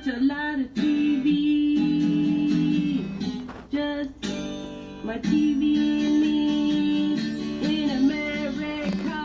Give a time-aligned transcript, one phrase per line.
[0.00, 1.26] watch a lot of TV.
[3.70, 4.10] Just
[5.04, 5.76] my TV
[6.06, 9.18] and me in America.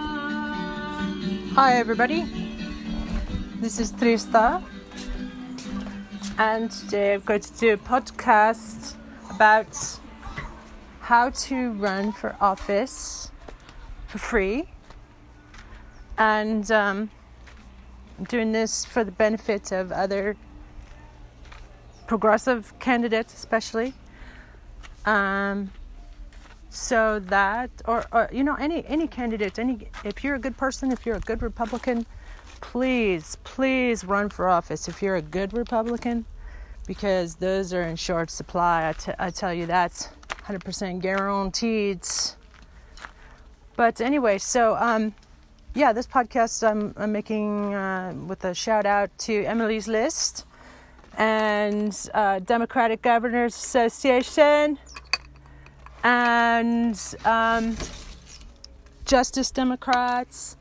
[1.54, 2.26] Hi, everybody.
[3.62, 4.62] This is Trista,
[6.38, 8.96] and today I'm going to do a podcast
[9.30, 10.00] about
[11.00, 13.32] how to run for office
[14.08, 14.68] for free.
[16.18, 17.12] And um,
[18.18, 20.36] I'm doing this for the benefit of other
[22.08, 23.94] progressive candidates, especially.
[25.06, 25.72] Um,
[26.70, 30.92] so that, or, or you know, any any candidate, any if you're a good person,
[30.92, 32.06] if you're a good Republican,
[32.60, 36.26] please, please run for office if you're a good Republican,
[36.86, 38.90] because those are in short supply.
[38.90, 42.02] I, t- I tell you that's 100% guaranteed.
[43.78, 45.14] But anyway, so um,
[45.76, 50.46] yeah, this podcast I'm, I'm making uh, with a shout out to Emily's List
[51.18, 54.78] and uh, Democratic Governors Association
[56.04, 57.76] and um,
[59.06, 60.58] Justice Democrats,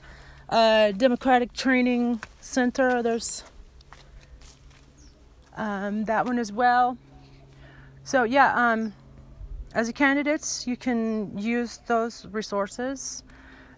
[0.48, 3.02] uh, Democratic Training Center.
[3.02, 3.44] There's
[5.56, 6.98] um, that one as well.
[8.04, 8.92] So yeah, um,
[9.74, 13.22] as a candidate, you can use those resources.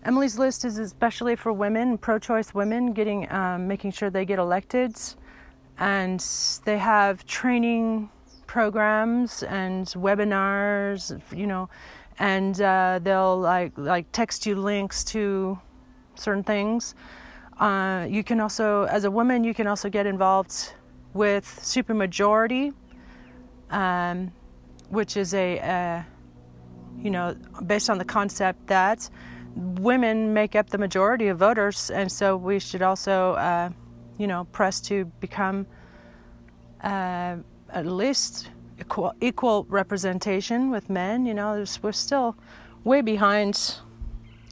[0.04, 4.96] Emily's List is especially for women, pro-choice women, getting um, making sure they get elected,
[5.78, 6.20] and
[6.64, 8.10] they have training
[8.46, 11.68] programs and webinars, you know,
[12.18, 15.58] and uh, they'll like like text you links to
[16.14, 16.94] certain things.
[17.58, 20.74] Uh, you can also, as a woman, you can also get involved
[21.14, 22.74] with supermajority,
[23.70, 24.30] um,
[24.90, 26.02] which is a, uh,
[27.02, 27.34] you know,
[27.66, 29.08] based on the concept that
[29.56, 33.70] women make up the majority of voters, and so we should also, uh,
[34.18, 35.66] you know, press to become
[36.82, 37.36] uh,
[37.70, 41.26] at least equal, equal representation with men.
[41.26, 42.36] You know, we're still
[42.84, 43.76] way behind,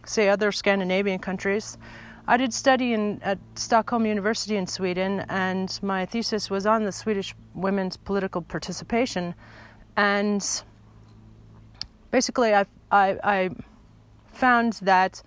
[0.05, 1.79] say, other Scandinavian countries.
[2.27, 6.93] I did study in, at Stockholm University in Sweden, and my thesis was on the
[6.93, 9.35] Swedish women's political participation.
[9.97, 10.43] And
[12.11, 13.51] basically, I, I, I
[14.33, 15.23] found that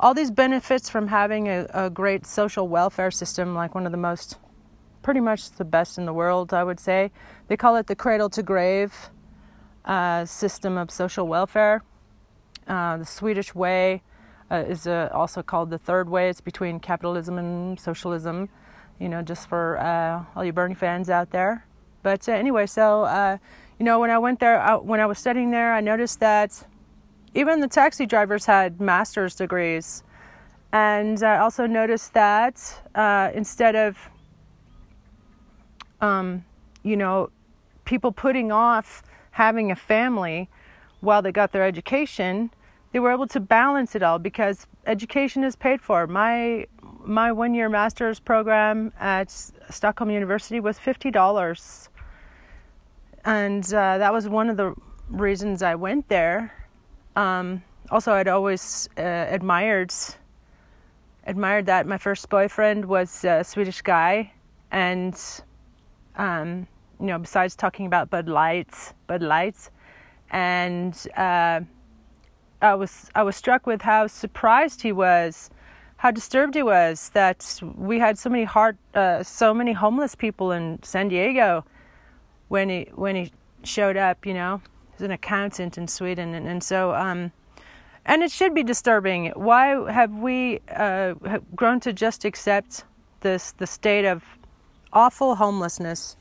[0.00, 3.98] all these benefits from having a, a great social welfare system, like one of the
[3.98, 4.38] most
[5.02, 7.10] pretty much the best in the world, I would say.
[7.48, 9.10] They call it the cradle to grave
[9.84, 11.82] uh, system of social welfare.
[12.66, 14.02] Uh, the Swedish way
[14.50, 16.28] uh, is uh, also called the third way.
[16.28, 18.48] It's between capitalism and socialism,
[18.98, 21.64] you know, just for uh, all you Bernie fans out there.
[22.02, 23.38] But uh, anyway, so,
[23.78, 26.64] you know, when I went there, when I was studying there, I noticed that
[27.34, 30.02] even the taxi drivers had master's degrees.
[30.72, 32.82] And I also noticed that
[33.34, 34.10] instead of
[36.00, 36.44] um,
[36.82, 37.30] you know,
[37.84, 39.02] people putting off
[39.32, 40.48] having a family
[41.00, 42.50] while they got their education,
[42.92, 46.06] they were able to balance it all because education is paid for.
[46.06, 46.66] My
[47.04, 49.30] my one year master's program at
[49.70, 51.88] Stockholm University was fifty dollars,
[53.24, 54.74] and uh, that was one of the
[55.08, 56.52] reasons I went there.
[57.18, 59.92] Um, also, I'd always uh, admired
[61.26, 64.30] admired that my first boyfriend was a Swedish guy,
[64.70, 65.20] and
[66.14, 66.68] um,
[67.00, 69.70] you know, besides talking about Bud Lights, Bud Lights,
[70.30, 71.60] and uh,
[72.62, 75.50] I was I was struck with how surprised he was,
[75.96, 80.52] how disturbed he was that we had so many heart, uh, so many homeless people
[80.52, 81.64] in San Diego,
[82.46, 83.32] when he when he
[83.64, 84.24] showed up.
[84.24, 84.62] You know,
[84.98, 86.94] he's an accountant in Sweden, and, and so.
[86.94, 87.32] Um,
[88.04, 89.32] and it should be disturbing.
[89.36, 91.14] Why have we uh,
[91.54, 92.84] grown to just accept
[93.20, 94.24] this the state of
[94.92, 96.16] awful homelessness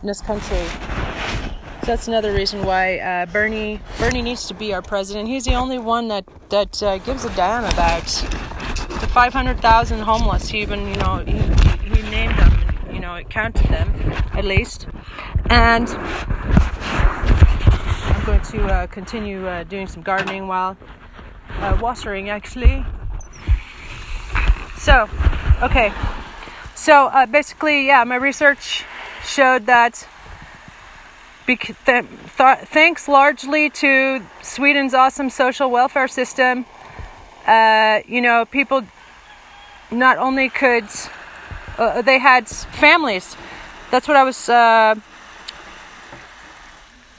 [0.00, 0.64] in this country.
[1.80, 5.28] So that's another reason why uh, Bernie Bernie needs to be our president.
[5.28, 8.04] He's the only one that that uh, gives a damn about
[9.00, 10.48] the 500,000 homeless.
[10.48, 13.88] He even you know he, he, he named them, you know, counted them
[14.32, 14.86] at least,
[15.48, 15.88] and.
[18.30, 20.76] Going to uh, continue uh, doing some gardening while
[21.58, 22.86] uh, watering actually.
[24.76, 25.08] So,
[25.60, 25.92] okay,
[26.76, 28.84] so uh, basically, yeah, my research
[29.24, 30.06] showed that
[31.48, 32.04] th- th-
[32.36, 36.66] thanks largely to Sweden's awesome social welfare system,
[37.48, 38.82] uh, you know, people
[39.90, 40.86] not only could,
[41.78, 43.36] uh, they had families.
[43.90, 44.48] That's what I was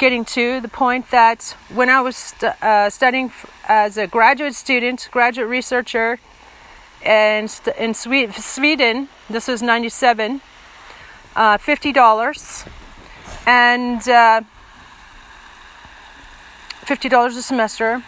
[0.01, 0.59] getting to.
[0.59, 3.31] The point that when I was st- uh, studying
[3.68, 6.19] as a graduate student, graduate researcher,
[7.06, 10.42] and in Sweden, this was 97.
[11.36, 12.65] uh, fifty dollars,
[13.45, 14.42] and uh,
[16.92, 18.03] fifty dollars a semester.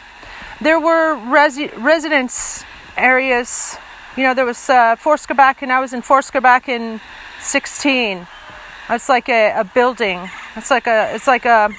[0.60, 2.66] There were resi- residence
[2.98, 3.78] areas.
[4.18, 4.96] You know, there was uh,
[5.28, 6.02] Quebec, and I was in
[6.32, 7.00] Quebec in
[7.40, 8.28] sixteen.
[8.90, 10.30] It's like a, a building.
[10.56, 11.70] It's like a it's like a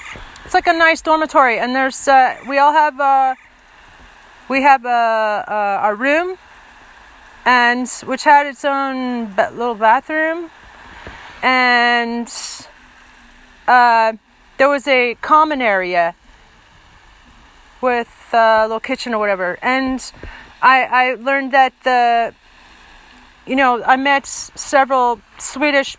[0.45, 3.35] it's like a nice dormitory, and there's uh, we all have uh,
[4.49, 6.39] we have a, a, a room,
[7.45, 10.51] and which had its own little bathroom,
[11.43, 12.33] and
[13.69, 14.15] uh,
[14.57, 16.15] there was a common area
[17.83, 20.11] with a little kitchen or whatever, and
[20.62, 22.35] I I learned that the
[23.47, 25.99] you know I met several Swedish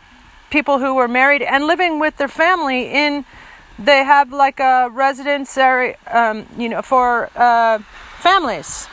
[0.49, 3.25] people who were married and living with their family in
[3.77, 7.79] they have like a residence area um, you know for uh,
[8.19, 8.87] families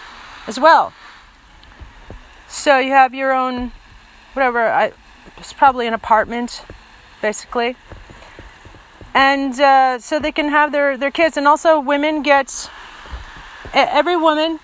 [0.47, 0.93] as well.
[2.49, 3.73] So you have your own
[4.35, 4.93] whatever I,
[5.39, 6.65] it's probably an apartment
[7.21, 7.77] basically.
[9.15, 11.37] And uh, so they can have their, their kids.
[11.37, 12.71] And also women get
[13.75, 14.59] every woman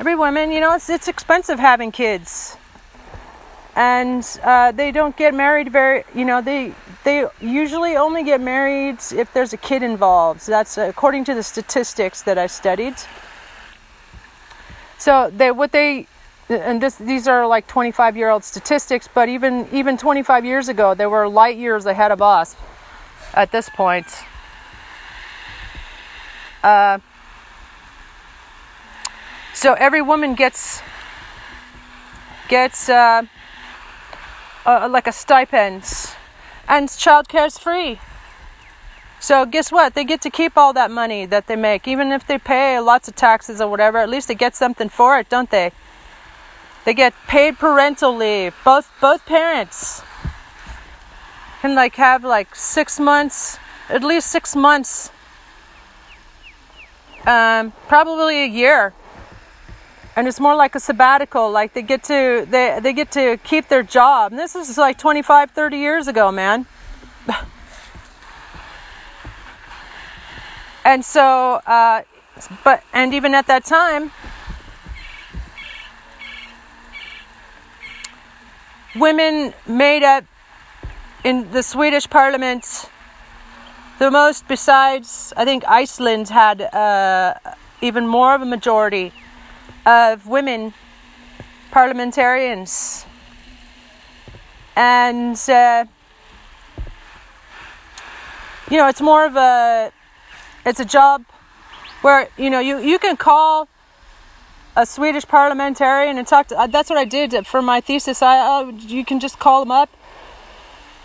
[0.00, 2.56] every woman you know it's, it's expensive having kids
[3.78, 8.98] and uh, they don't get married very you know they they usually only get married
[9.12, 10.42] if there's a kid involved.
[10.42, 12.96] So that's according to the statistics that i studied.
[14.98, 16.08] So they what they
[16.48, 20.94] and this these are like 25 year old statistics but even even 25 years ago
[20.94, 22.56] they were light years ahead of us
[23.32, 24.06] at this point.
[26.64, 26.98] Uh,
[29.54, 30.82] so every woman gets
[32.48, 33.22] gets uh,
[34.66, 35.84] uh, like a stipend,
[36.68, 38.00] and childcare is free.
[39.20, 39.94] So guess what?
[39.94, 43.08] They get to keep all that money that they make, even if they pay lots
[43.08, 43.98] of taxes or whatever.
[43.98, 45.72] At least they get something for it, don't they?
[46.84, 48.54] They get paid parental leave.
[48.64, 50.02] Both both parents
[51.60, 53.58] can like have like six months,
[53.88, 55.10] at least six months,
[57.26, 58.94] um, probably a year
[60.18, 63.68] and it's more like a sabbatical like they get to they, they get to keep
[63.68, 64.32] their job.
[64.32, 66.66] And this is like 25 30 years ago man.
[70.84, 72.02] And so uh,
[72.64, 74.10] but and even at that time
[78.96, 80.24] women made up
[81.22, 82.90] in the swedish parliament
[83.98, 87.34] the most besides i think iceland had uh,
[87.82, 89.12] even more of a majority
[89.86, 90.74] of women
[91.70, 93.04] parliamentarians.
[94.76, 95.84] And, uh,
[98.70, 99.92] you know, it's more of a,
[100.64, 101.24] it's a job
[102.02, 103.68] where, you know, you, you can call
[104.76, 108.22] a Swedish parliamentarian and talk to, uh, that's what I did for my thesis.
[108.22, 109.90] I, you can just call them up.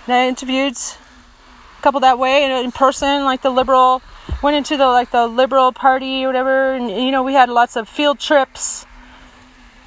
[0.06, 4.02] And I interviewed a couple that way in person, like the liberal
[4.42, 7.76] went into the like the liberal party or whatever and you know we had lots
[7.76, 8.86] of field trips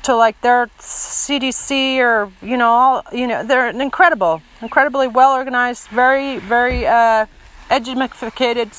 [0.03, 5.89] to like their cdc or you know all you know they're incredible incredibly well organized
[5.89, 7.27] very very uh
[7.69, 8.71] educated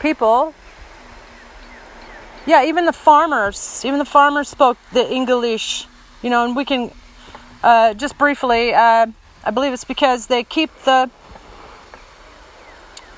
[0.00, 0.54] people.
[2.46, 5.86] Yeah even the farmers even the farmers spoke the english
[6.22, 6.90] you know and we can
[7.62, 9.06] uh, just briefly uh,
[9.44, 11.10] i believe it's because they keep the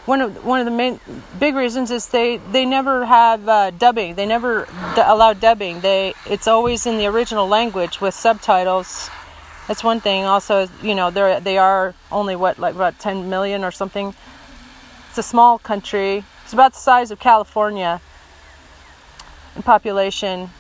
[0.07, 0.99] one of one of the main
[1.39, 4.15] big reasons is they they never have uh, dubbing.
[4.15, 5.81] They never d- allow dubbing.
[5.81, 9.11] They it's always in the original language with subtitles.
[9.69, 10.25] That's one thing.
[10.25, 14.15] Also, you know, they they are only what like about 10 million or something.
[15.11, 16.25] It's a small country.
[16.45, 18.01] It's about the size of California
[19.55, 20.51] in population,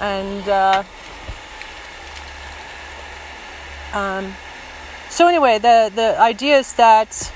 [0.00, 0.82] and uh,
[3.92, 4.34] um,
[5.10, 7.32] so anyway, the the idea is that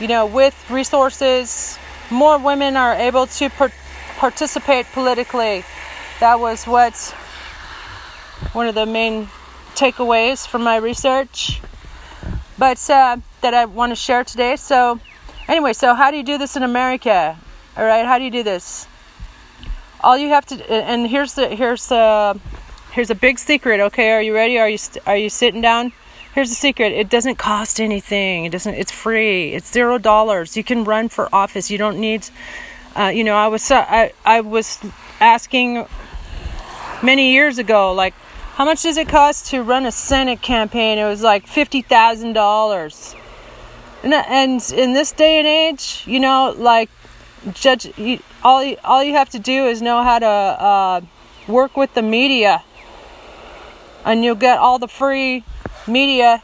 [0.00, 1.78] you know, with resources,
[2.10, 3.72] more women are able to per-
[4.16, 5.64] participate politically.
[6.20, 6.94] That was what
[8.52, 9.28] one of the main
[9.74, 11.60] takeaways from my research,
[12.58, 14.56] but uh, that I want to share today.
[14.56, 15.00] So,
[15.46, 17.36] anyway, so how do you do this in America?
[17.76, 18.86] All right, how do you do this?
[20.00, 22.40] All you have to, and here's the here's the
[22.92, 23.80] here's a big secret.
[23.80, 24.58] Okay, are you ready?
[24.58, 25.92] Are you are you sitting down?
[26.34, 26.92] Here's the secret.
[26.92, 28.44] It doesn't cost anything.
[28.44, 28.74] It doesn't.
[28.74, 29.54] It's free.
[29.54, 30.56] It's zero dollars.
[30.56, 31.70] You can run for office.
[31.70, 32.28] You don't need.
[32.94, 34.78] Uh, you know, I was I I was
[35.20, 35.86] asking
[37.02, 38.14] many years ago, like,
[38.54, 40.98] how much does it cost to run a Senate campaign?
[40.98, 43.14] It was like fifty thousand dollars.
[44.02, 46.90] And and in this day and age, you know, like,
[47.52, 51.00] judge you, all you, all you have to do is know how to uh,
[51.48, 52.62] work with the media,
[54.04, 55.44] and you'll get all the free
[55.88, 56.42] media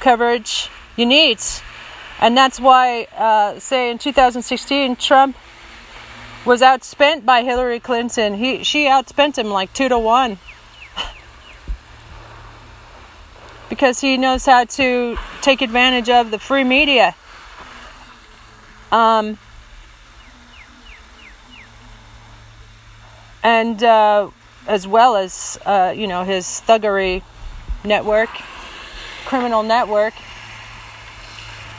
[0.00, 1.38] coverage you need.
[2.20, 5.36] And that's why, uh, say, in 2016, Trump
[6.44, 8.34] was outspent by Hillary Clinton.
[8.34, 10.38] He, she outspent him like two to one.
[13.68, 17.14] because he knows how to take advantage of the free media.
[18.92, 19.38] Um,
[23.42, 24.28] and uh,
[24.66, 27.22] as well as uh, you know his thuggery
[27.84, 28.28] network,
[29.32, 30.12] criminal network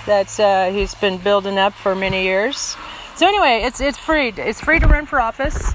[0.07, 2.75] that uh, he's been building up for many years.
[3.15, 4.29] So anyway, it's it's free.
[4.35, 5.71] It's free to run for office.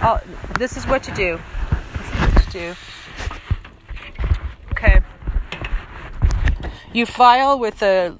[0.00, 0.20] Uh,
[0.60, 1.40] this is what you do.
[1.96, 2.74] This is what you do.
[4.70, 5.00] Okay.
[6.92, 8.14] You file with a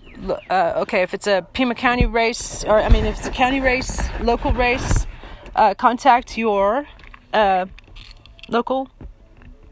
[0.51, 3.61] uh, okay if it's a Pima County race, or I mean if it's a county
[3.61, 5.07] race, local race.
[5.55, 6.89] Uh, contact your
[7.33, 7.67] uh,
[8.49, 8.89] local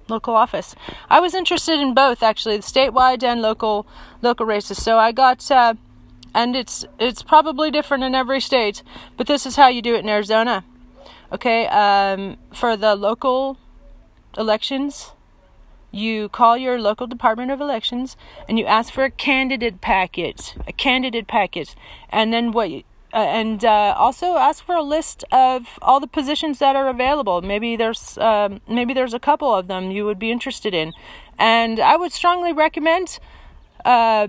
[0.09, 0.75] local office.
[1.11, 3.87] I was interested in both actually, the statewide and local
[4.23, 4.83] local races.
[4.83, 5.75] So I got uh,
[6.35, 8.83] and it's it's probably different in every state,
[9.17, 10.65] but this is how you do it in Arizona.
[11.33, 13.59] Okay, um, for the local
[14.39, 15.13] elections,
[15.91, 18.17] you call your local Department of Elections
[18.49, 21.75] and you ask for a candidate packet, a candidate packet,
[22.11, 22.71] and then what?
[22.71, 22.83] You,
[23.19, 27.43] and uh, also ask for a list of all the positions that are available.
[27.43, 30.93] Maybe there's um, maybe there's a couple of them you would be interested in,
[31.39, 33.19] and I would strongly recommend
[33.85, 34.29] uh,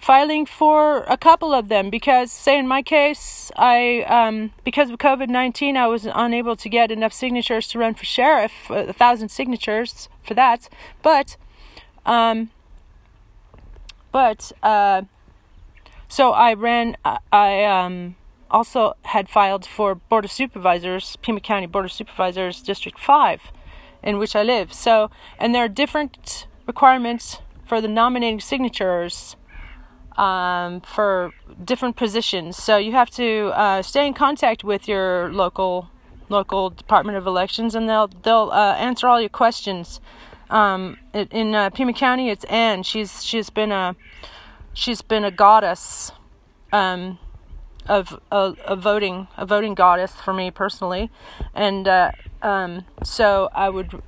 [0.00, 4.98] filing for a couple of them because, say, in my case, I um, because of
[4.98, 9.30] COVID nineteen, I was unable to get enough signatures to run for sheriff, a thousand
[9.30, 10.68] signatures for that,
[11.02, 11.36] but.
[12.06, 12.50] Um,
[14.12, 15.02] but uh,
[16.08, 16.96] so I ran.
[17.32, 18.16] I um,
[18.50, 23.42] also had filed for Board of Supervisors, Pima County Board of Supervisors, District Five,
[24.02, 24.72] in which I live.
[24.72, 29.36] So, and there are different requirements for the nominating signatures
[30.16, 31.32] um, for
[31.62, 32.56] different positions.
[32.56, 35.90] So you have to uh, stay in contact with your local
[36.28, 40.00] local Department of Elections, and they'll they'll uh, answer all your questions.
[40.48, 42.84] Um, in uh, Pima County, it's Anne.
[42.84, 43.96] She's she's been a
[44.76, 46.12] she's been a goddess
[46.70, 47.18] um,
[47.88, 51.10] of a, a, voting a voting goddess for me personally,
[51.54, 54.02] and uh, um, so I would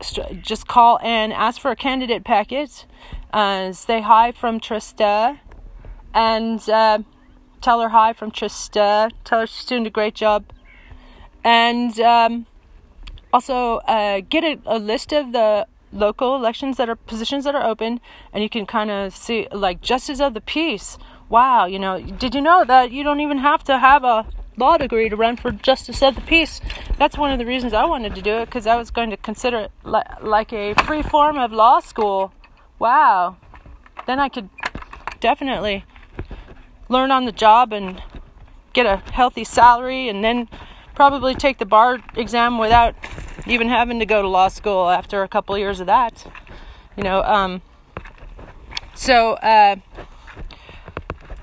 [0.00, 2.86] st- just call and ask for a candidate packet,
[3.32, 5.38] uh, say hi from Trista,
[6.12, 6.98] and uh,
[7.60, 9.10] tell her hi from Trista.
[9.24, 10.44] Tell her she's doing a great job,
[11.42, 12.46] and um,
[13.32, 17.66] also uh, get a, a list of the local elections that are positions that are
[17.66, 18.00] open
[18.32, 20.98] and you can kind of see like justice of the peace.
[21.28, 24.76] Wow you know did you know that you don't even have to have a law
[24.76, 26.60] degree to run for justice of the peace?
[26.98, 29.16] That's one of the reasons i wanted to do it because i was going to
[29.16, 32.32] consider it li- like a free form of law school.
[32.78, 33.36] Wow.
[34.06, 34.48] Then i could
[35.20, 35.84] definitely
[36.88, 38.02] learn on the job and
[38.72, 40.48] get a healthy salary and then
[40.94, 42.94] probably take the bar exam without
[43.46, 46.26] even having to go to law school after a couple years of that.
[46.96, 47.62] You know, um,
[48.94, 49.76] so uh,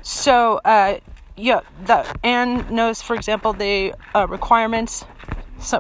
[0.02, 1.00] so uh,
[1.36, 5.06] yeah, that Anne knows, for example, the uh, requirements.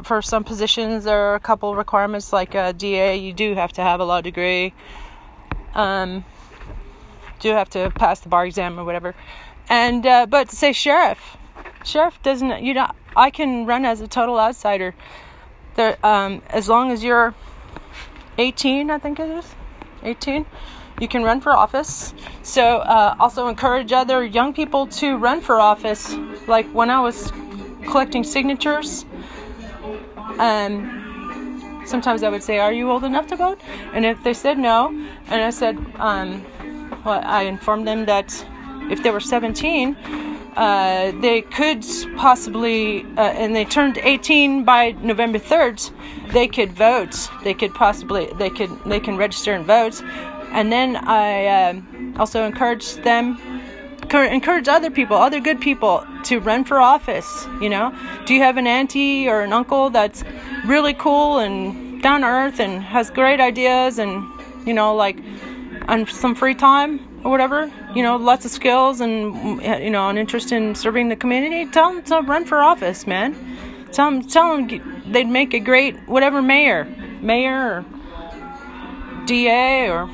[0.03, 3.15] For some positions, there are a couple requirements like a DA.
[3.15, 4.73] You do have to have a law degree.
[5.75, 6.25] Um,
[7.39, 9.13] do have to pass the bar exam or whatever.
[9.69, 11.37] And uh, but to say sheriff,
[11.83, 12.63] sheriff doesn't.
[12.63, 14.95] You know, I can run as a total outsider
[15.77, 17.33] there, um, as long as you're
[18.37, 19.55] 18, I think it is,
[20.03, 20.45] 18,
[20.99, 22.13] you can run for office.
[22.43, 26.15] So, uh, also encourage other young people to run for office.
[26.47, 27.31] Like when I was
[27.85, 29.05] collecting signatures,
[30.39, 33.61] um, sometimes I would say, "Are you old enough to vote?"
[33.93, 34.87] And if they said no,
[35.29, 36.45] and I said, um,
[37.05, 38.45] well, I informed them that
[38.89, 39.95] if they were 17
[40.57, 41.85] uh, they could
[42.15, 45.91] possibly, uh, and they turned 18 by November 3rd,
[46.33, 47.29] they could vote.
[47.43, 50.01] They could possibly, they could, they can register and vote.
[50.51, 51.81] And then I uh,
[52.17, 53.39] also encourage them,
[54.11, 57.47] encourage other people, other good people to run for office.
[57.61, 57.95] You know,
[58.25, 60.23] do you have an auntie or an uncle that's
[60.65, 64.27] really cool and down to earth and has great ideas and,
[64.65, 65.19] you know, like
[65.87, 67.06] on some free time?
[67.23, 71.15] Or whatever, you know, lots of skills and you know, an interest in serving the
[71.15, 73.35] community, tell them to run for office, man.
[73.91, 76.85] Tell them, tell them they'd make a great whatever mayor,
[77.21, 77.85] mayor or
[79.25, 80.07] DA or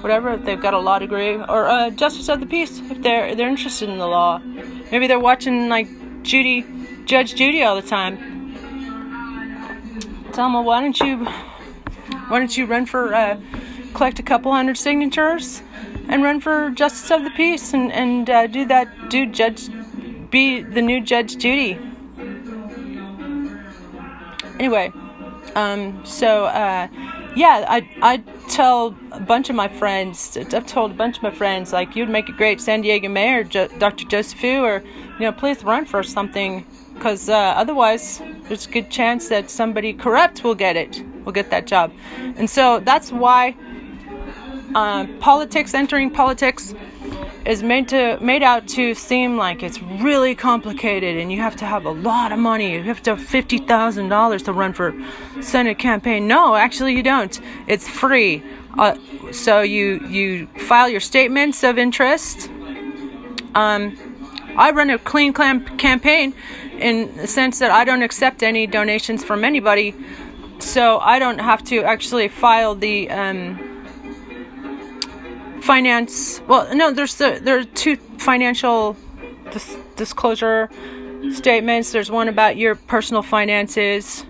[0.00, 3.34] whatever if they've got a law degree or uh, justice of the peace if they're
[3.34, 4.38] they're interested in the law.
[4.90, 5.88] Maybe they're watching like
[6.22, 6.66] Judy,
[7.04, 8.16] Judge Judy all the time.
[10.32, 11.24] Tell them, well, why don't you,
[12.28, 13.40] why don't you run for, uh,
[13.94, 15.62] collect a couple hundred signatures?
[16.08, 19.68] And run for justice of the peace and and uh, do that do judge
[20.30, 21.78] be the new judge Judy.
[24.58, 24.92] Anyway,
[25.54, 26.88] um, so uh,
[27.34, 28.16] yeah, I I
[28.48, 30.36] tell a bunch of my friends.
[30.36, 33.44] I've told a bunch of my friends like you'd make a great San Diego mayor,
[33.44, 34.04] Dr.
[34.04, 34.82] Joseph Fu, or
[35.14, 39.92] you know, please run for something because uh, otherwise there's a good chance that somebody
[39.92, 41.92] corrupt will get it, will get that job,
[42.36, 43.56] and so that's why
[44.74, 46.74] uh, politics, entering politics,
[47.46, 51.64] is made to made out to seem like it's really complicated and you have to
[51.64, 52.74] have a lot of money.
[52.74, 54.94] You have to have fifty thousand dollars to run for
[55.40, 56.28] Senate campaign.
[56.28, 57.40] No, actually you don't.
[57.66, 58.42] It's free.
[58.78, 58.96] Uh,
[59.32, 62.50] so you you file your statements of interest.
[63.54, 63.96] Um,
[64.56, 66.34] I run a clean campaign
[66.78, 69.94] in the sense that I don't accept any donations from anybody,
[70.58, 73.10] so I don't have to actually file the.
[73.10, 73.69] Um,
[75.60, 78.96] finance well no there's the, there are two financial
[79.50, 80.70] dis- disclosure
[81.32, 81.92] statements.
[81.92, 84.24] There's one about your personal finances.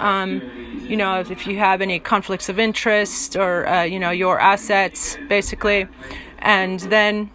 [0.00, 0.42] Um,
[0.88, 5.16] you know if, you have any conflicts of interest or uh, you know your assets
[5.28, 5.86] basically.
[6.38, 7.30] And then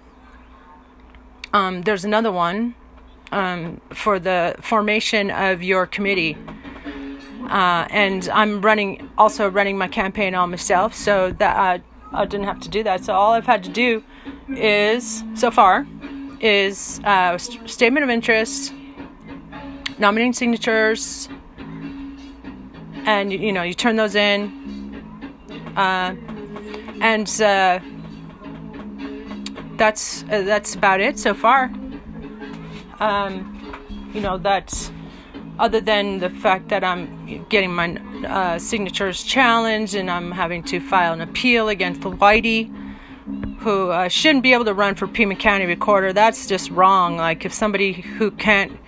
[1.54, 2.76] um, there's another one
[3.32, 6.38] um, for the formation of your committee.
[7.50, 10.94] Uh, and I'm running also running my campaign all myself.
[10.94, 13.06] So that uh, I didn't have to do that.
[13.06, 14.04] So all I've had to do
[14.50, 15.88] is, so far,
[16.40, 18.74] is uh, st- statement of interest,
[19.98, 21.30] nominating signatures,
[23.06, 25.04] and you know you turn those in,
[25.76, 26.16] uh,
[27.02, 27.80] and uh,
[29.78, 31.72] that's uh, that's about it so far.
[33.00, 33.56] Um,
[34.14, 34.92] you know that's
[35.60, 40.80] other than the fact that I'm getting my uh, signatures challenged and I'm having to
[40.80, 42.74] file an appeal against Whitey,
[43.60, 46.14] who uh, shouldn't be able to run for Pima County Recorder.
[46.14, 47.18] That's just wrong.
[47.18, 48.80] Like if somebody who can't,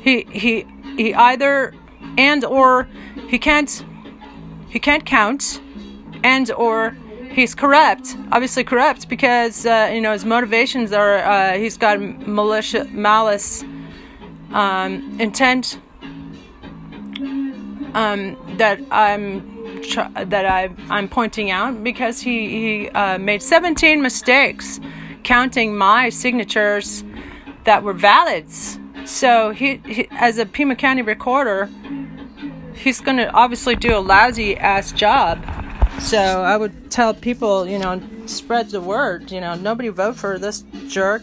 [0.00, 0.64] he he
[0.96, 1.74] he either
[2.16, 2.88] and or
[3.28, 3.84] he can't
[4.68, 5.60] he can't count,
[6.22, 6.96] and or
[7.32, 8.16] he's corrupt.
[8.30, 13.64] Obviously corrupt because uh, you know his motivations are uh, he's got militia malice
[14.52, 15.80] um, intent
[17.94, 19.60] um, that I'm
[20.28, 24.80] that I I'm pointing out because he he uh, made 17 mistakes
[25.22, 27.04] counting my signatures
[27.64, 28.50] that were valid.
[29.04, 31.68] So he, he as a Pima County recorder,
[32.74, 35.44] he's going to obviously do a lousy ass job.
[36.00, 39.30] So I would tell people, you know, spread the word.
[39.30, 41.22] You know, nobody vote for this jerk.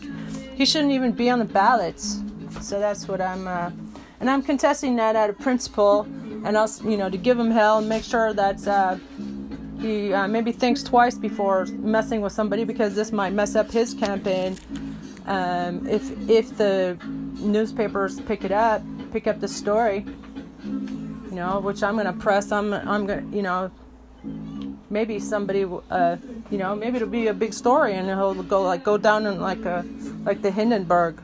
[0.55, 2.21] He shouldn't even be on the ballots.
[2.61, 3.71] So that's what I'm, uh,
[4.19, 6.01] and I'm contesting that out of principle
[6.45, 8.97] and also you know to give him hell and make sure that uh,
[9.79, 13.93] he uh, maybe thinks twice before messing with somebody because this might mess up his
[13.93, 14.57] campaign.
[15.25, 16.97] Um, if if the
[17.39, 20.05] newspapers pick it up, pick up the story,
[20.63, 22.51] you know, which I'm gonna press.
[22.51, 23.71] I'm I'm gonna you know
[24.89, 26.17] maybe somebody uh,
[26.49, 29.39] you know maybe it'll be a big story and he'll go like go down in
[29.39, 29.85] like a
[30.23, 31.21] like the Hindenburg.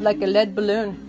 [0.00, 1.06] Like a lead balloon.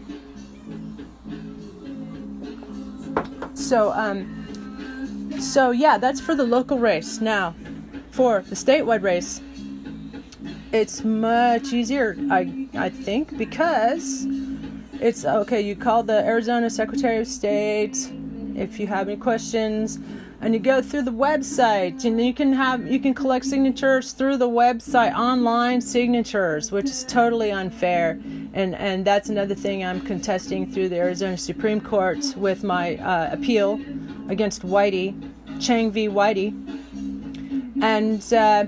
[3.53, 7.21] So, um, so yeah, that's for the local race.
[7.21, 7.55] Now,
[8.11, 9.41] for the statewide race,
[10.71, 14.25] it's much easier, I I think, because
[14.99, 15.61] it's okay.
[15.61, 18.11] You call the Arizona Secretary of State
[18.57, 19.99] if you have any questions.
[20.41, 24.37] And you go through the website and you can have you can collect signatures through
[24.37, 28.19] the website online signatures which is totally unfair.
[28.53, 33.29] And and that's another thing i'm contesting through the arizona supreme court with my uh,
[33.31, 33.79] appeal
[34.29, 35.13] against whitey
[35.59, 36.09] chang v.
[36.09, 36.49] Whitey.
[37.83, 38.65] And uh,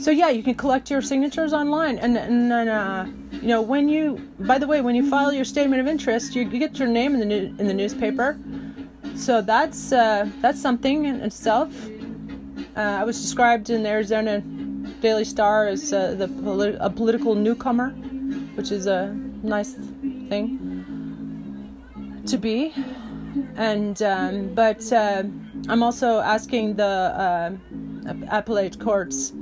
[0.00, 1.98] so yeah you can collect your signatures online.
[1.98, 5.44] And and then uh, you know when you by the way when you file your
[5.44, 8.38] statement of interest you, you get your name in the new, in the newspaper
[9.18, 11.72] so that's uh, that's something in itself.
[12.76, 14.40] Uh, I was described in the Arizona
[15.00, 17.90] Daily Star as uh, the a political newcomer,
[18.54, 19.12] which is a
[19.42, 19.74] nice
[20.28, 20.60] thing
[22.26, 22.72] to be.
[23.56, 25.24] And um, but uh,
[25.68, 27.50] I'm also asking the uh,
[28.30, 29.32] appellate courts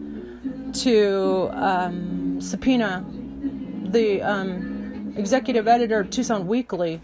[0.84, 3.04] to um, subpoena
[3.96, 7.00] the um, executive editor of Tucson Weekly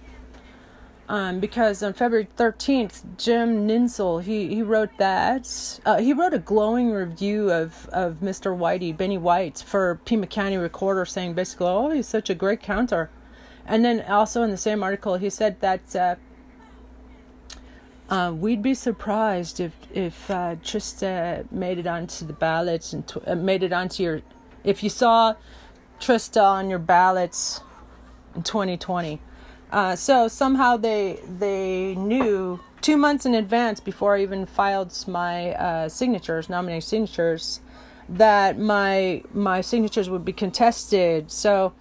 [1.09, 5.81] um, because on February 13th, Jim Nintzel, he, he wrote that.
[5.85, 8.57] Uh, he wrote a glowing review of, of Mr.
[8.57, 13.11] Whitey, Benny White, for Pima County Recorder, saying basically, oh, he's such a great counter.
[13.67, 16.17] And then also in the same article, he said that uh,
[18.09, 23.27] uh, we'd be surprised if if uh, Trista made it onto the ballots and tw-
[23.27, 24.23] uh, made it onto your.
[24.65, 25.35] If you saw
[26.03, 27.61] Trista on your ballots
[28.35, 29.21] in 2020,
[29.71, 35.53] uh, so somehow they they knew two months in advance before I even filed my
[35.55, 37.61] uh, signatures, nominating signatures,
[38.09, 41.31] that my my signatures would be contested.
[41.31, 41.73] So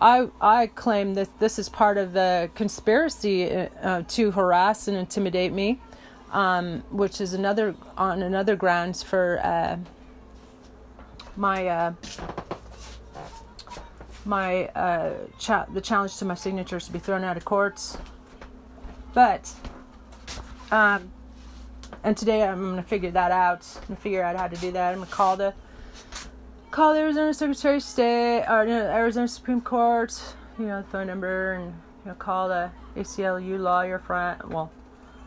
[0.00, 5.52] I I claim that this is part of the conspiracy uh, to harass and intimidate
[5.52, 5.78] me,
[6.32, 9.76] um, which is another on another grounds for uh,
[11.36, 11.92] my uh,
[14.28, 17.96] my uh, cha- the challenge to my signatures to be thrown out of courts.
[19.14, 19.50] But
[20.70, 21.10] um,
[22.04, 23.66] and today I'm gonna figure that out.
[23.88, 24.92] Gonna figure out how to do that.
[24.92, 25.54] I'm gonna call the
[26.70, 30.12] call the Arizona Secretary of State or know, Arizona Supreme Court,
[30.58, 31.72] you know, the phone number and
[32.04, 34.70] you know, call the ACLU lawyer friend, well,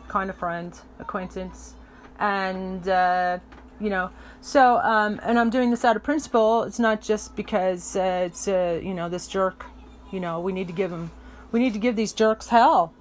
[0.10, 1.74] kind of friend, acquaintance,
[2.20, 3.40] and uh,
[3.82, 6.64] you know, so um, and I'm doing this out of principle.
[6.64, 9.66] It's not just because uh, it's uh, you know this jerk,
[10.12, 11.12] you know, we need to give him,
[11.52, 12.94] we need to give these jerks hell.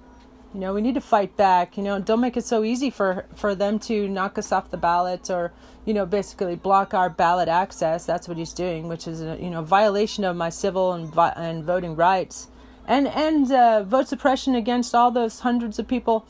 [0.53, 1.77] You know, we need to fight back.
[1.77, 4.77] You know, don't make it so easy for for them to knock us off the
[4.77, 5.53] ballot or
[5.85, 8.05] you know basically block our ballot access.
[8.05, 11.63] That's what he's doing, which is a you know violation of my civil and and
[11.63, 12.49] voting rights,
[12.85, 16.25] and and uh, vote suppression against all those hundreds of people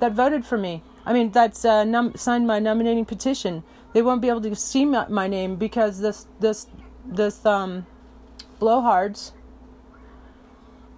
[0.00, 0.82] that voted for me.
[1.06, 3.62] I mean, that's uh, num- signed my nominating petition.
[3.92, 6.66] They won't be able to see my, my name because this this
[7.04, 7.86] this um
[8.60, 9.32] blowhards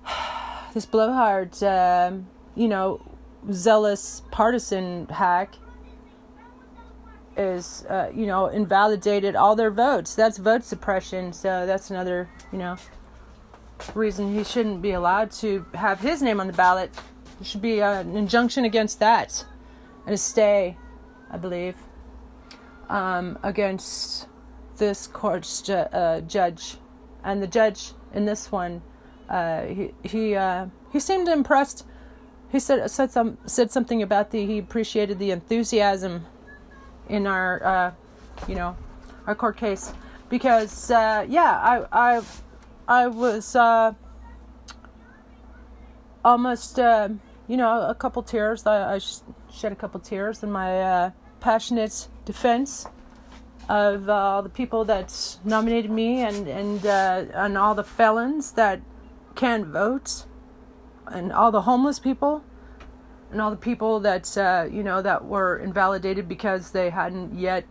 [0.75, 1.63] this blowhard.
[1.63, 3.01] Um, you know,
[3.51, 5.55] zealous partisan hack
[7.37, 10.15] is, uh, you know, invalidated all their votes.
[10.15, 11.33] That's vote suppression.
[11.33, 12.77] So that's another, you know,
[13.95, 16.93] reason he shouldn't be allowed to have his name on the ballot.
[16.93, 19.45] There should be uh, an injunction against that
[20.07, 20.77] and a stay,
[21.31, 21.77] I believe,
[22.93, 24.29] um, against
[24.77, 26.77] this court's ju- uh, judge.
[27.25, 28.83] And the judge in this one,
[29.29, 31.87] uh, he he uh, he seemed impressed.
[32.51, 36.27] He said said some said something about the he appreciated the enthusiasm
[37.09, 37.93] in our uh,
[38.47, 38.77] you know
[39.27, 39.93] our court case.
[40.29, 42.23] Because uh, yeah I I
[42.89, 43.95] I was uh,
[46.25, 48.67] almost you know a couple tears.
[48.67, 49.01] I, I
[49.51, 52.87] shed a couple tears in my passionate defense
[53.69, 58.81] of uh, the people that nominated me and and and all the felons that
[59.35, 60.25] can't vote
[61.07, 62.43] and all the homeless people
[63.31, 67.65] and all the people that uh, you know that were invalidated because they hadn't yet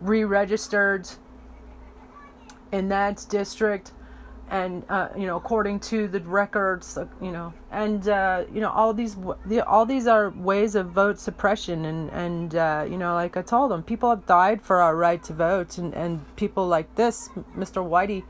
[0.00, 1.08] re-registered
[2.72, 3.92] in that district
[4.54, 8.94] and uh, you know according to the records you know and uh, you know all
[8.94, 9.16] these
[9.66, 13.72] all these are ways of vote suppression and and uh, you know like I told
[13.72, 17.84] them people have died for our right to vote and and people like this Mr.
[17.84, 18.22] Whitey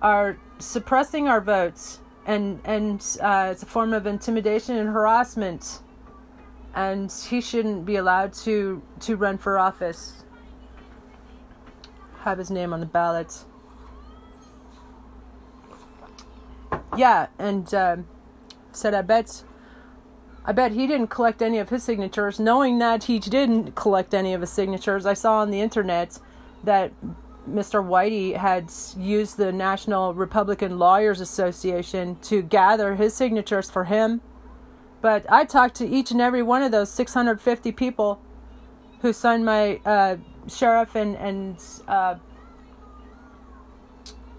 [0.00, 5.80] are suppressing our votes and and uh, it's a form of intimidation and harassment
[6.74, 10.24] and he shouldn't be allowed to to run for office
[12.20, 13.44] have his name on the ballot
[16.96, 17.96] yeah and uh,
[18.72, 19.42] said i bet
[20.44, 24.32] i bet he didn't collect any of his signatures knowing that he didn't collect any
[24.34, 26.18] of his signatures i saw on the internet
[26.62, 26.92] that
[27.48, 27.84] Mr.
[27.84, 34.20] Whitey had used the National Republican Lawyers Association to gather his signatures for him.
[35.00, 38.20] But I talked to each and every one of those 650 people
[39.00, 42.16] who signed my uh, sheriff and and uh,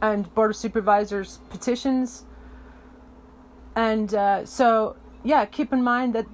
[0.01, 2.25] and board of supervisors petitions.
[3.75, 6.25] And uh, so, yeah, keep in mind that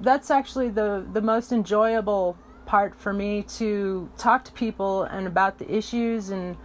[0.00, 5.58] that's actually the the most enjoyable part for me to talk to people and about
[5.58, 6.56] the issues and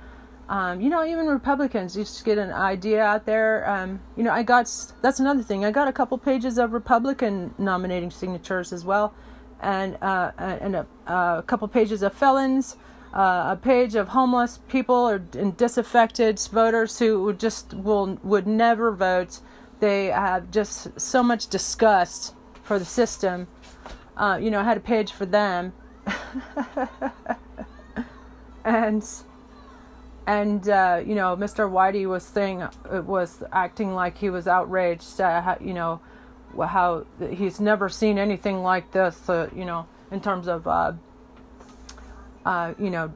[0.50, 3.70] um, you know even republicans just get an idea out there.
[3.70, 4.70] Um, you know i got
[5.02, 5.63] that's another thing.
[5.63, 9.13] I got a couple pages of republican nominating signatures as well
[9.62, 12.76] and uh, and a, a, couple pages of felons
[13.13, 18.91] uh, a page of homeless people or and disaffected voters who just will would never
[18.91, 19.39] vote
[19.80, 23.47] they have just so much disgust for the system
[24.17, 25.74] uh, you know i had a page for them
[28.63, 29.04] and
[30.28, 31.69] and uh, you know, Mr.
[31.69, 32.69] Whitey was saying uh,
[33.06, 35.19] was acting like he was outraged.
[35.19, 36.00] Uh, you know,
[36.58, 39.30] how he's never seen anything like this.
[39.30, 40.67] Uh, you know, in terms of
[42.45, 43.13] uh, you know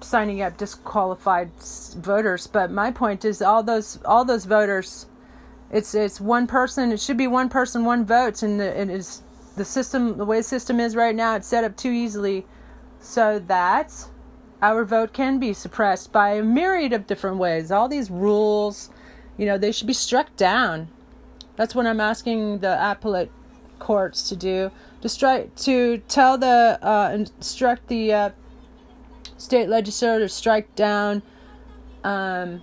[0.00, 1.50] signing up disqualified
[1.96, 2.46] voters.
[2.46, 5.06] But my point is, all those all those voters,
[5.70, 6.92] it's it's one person.
[6.92, 9.22] It should be one person, one vote, and it is
[9.58, 12.46] the system, the way the system is right now, it's set up too easily
[13.00, 14.06] so that
[14.62, 17.70] our vote can be suppressed by a myriad of different ways.
[17.70, 18.90] All these rules,
[19.36, 20.88] you know, they should be struck down.
[21.56, 23.30] That's what I'm asking the appellate
[23.78, 24.70] courts to do.
[25.02, 28.30] To to tell the, uh, instruct the uh,
[29.36, 31.22] state legislature to strike down
[32.04, 32.62] um,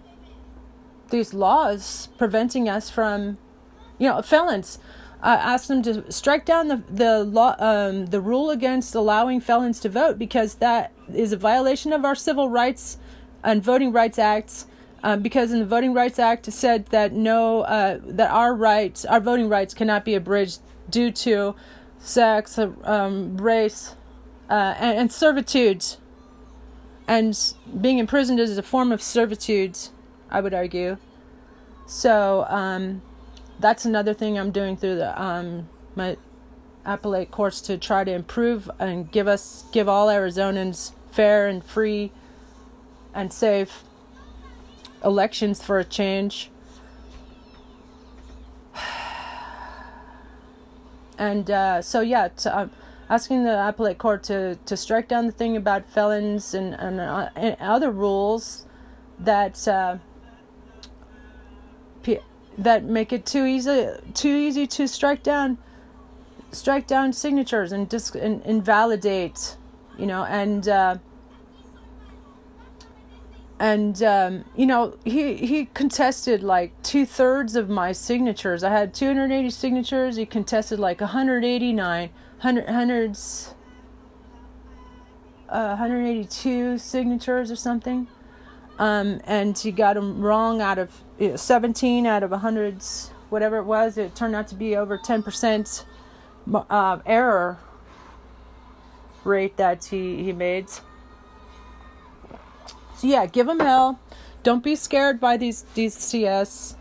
[1.09, 3.37] these laws preventing us from,
[3.97, 4.79] you know, felons.
[5.23, 9.89] Ask them to strike down the the law, um, the rule against allowing felons to
[9.89, 12.99] vote because that is a violation of our civil rights
[13.43, 14.67] and voting rights acts.
[15.03, 19.05] Um, because in the Voting Rights Act it said that no, uh, that our rights,
[19.05, 21.55] our voting rights, cannot be abridged due to
[21.99, 23.95] sex, um, race,
[24.49, 25.85] uh, and, and servitude.
[27.07, 27.37] And
[27.79, 29.77] being imprisoned is a form of servitude,
[30.29, 30.97] I would argue.
[31.85, 33.01] So um,
[33.59, 36.17] that's another thing I'm doing through the um, my
[36.83, 42.11] appellate courts to try to improve and give us give all Arizonans fair and free
[43.13, 43.83] and safe
[45.03, 46.49] elections for a change.
[51.17, 52.71] And uh, so yeah, to, um,
[53.09, 57.29] asking the appellate court to, to strike down the thing about felons and and, uh,
[57.35, 58.65] and other rules
[59.19, 59.97] that uh,
[62.57, 65.57] that make it too easy too easy to strike down
[66.51, 69.57] strike down signatures and dis- and invalidate,
[69.97, 70.97] you know, and uh,
[73.59, 78.63] and um, you know he he contested like two thirds of my signatures.
[78.63, 80.15] I had 280 signatures.
[80.17, 83.53] He contested like 189 hundred hundreds.
[85.47, 88.07] Uh, 182 signatures or something,
[88.79, 93.57] um, and he got them wrong out of you know, 17 out of 100s, whatever
[93.57, 93.95] it was.
[93.99, 95.85] It turned out to be over 10 percent
[96.51, 97.59] uh, error
[99.23, 100.67] rate that he he made.
[103.05, 103.99] Yeah, give them hell.
[104.41, 106.75] Don't be scared by these these CS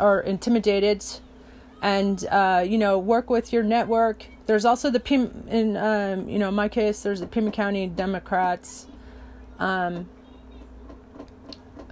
[0.00, 1.04] or intimidated,
[1.80, 4.26] and uh, you know work with your network.
[4.46, 7.04] There's also the Pim in um, you know my case.
[7.04, 8.88] There's the Pima County Democrats,
[9.60, 10.08] um,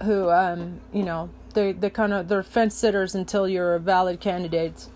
[0.03, 4.19] who um, you know they they kind of they're fence sitters until you're a valid
[4.19, 4.87] candidate,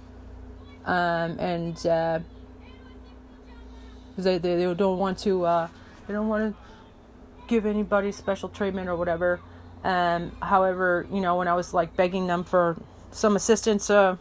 [0.84, 2.20] um, and uh,
[4.18, 5.68] they, they they don't want to uh,
[6.06, 6.63] they don't want to
[7.54, 9.40] give anybody special treatment or whatever.
[9.84, 12.78] Um, however, you know, when I was like begging them for
[13.12, 14.18] some assistance, uh,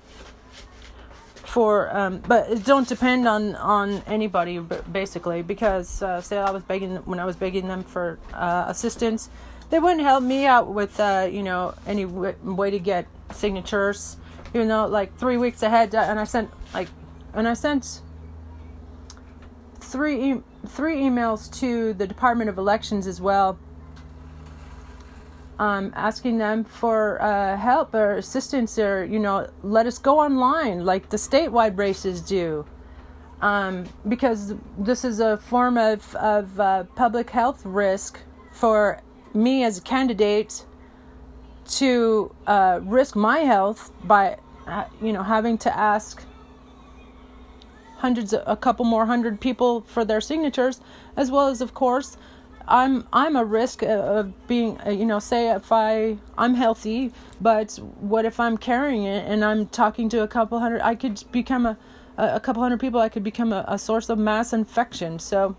[1.53, 6.63] for um, but it don't depend on on anybody basically because uh, say I was
[6.63, 9.29] begging when I was begging them for uh, assistance,
[9.71, 14.17] they wouldn't help me out with uh, you know any w- way to get signatures,
[14.55, 16.89] you know, like three weeks ahead, uh, and I sent like,
[17.35, 18.01] and I sent
[19.81, 23.59] three e- three emails to the Department of Elections as well,
[25.59, 30.85] um, asking them for uh, help or assistance or you know let us go online
[30.85, 32.65] like the statewide races do,
[33.41, 38.21] um, because this is a form of of uh, public health risk
[38.53, 39.01] for
[39.35, 40.65] me as a candidate
[41.67, 46.25] to uh, risk my health by uh, you know having to ask
[48.03, 50.81] hundreds a couple more hundred people for their signatures
[51.17, 52.17] as well as of course
[52.67, 57.77] i'm i'm a risk of being uh, you know say if i i'm healthy but
[58.01, 61.65] what if i'm carrying it and i'm talking to a couple hundred i could become
[61.65, 61.77] a
[62.19, 65.19] a couple hundred people i could become a, a source of mass infection.
[65.19, 65.57] So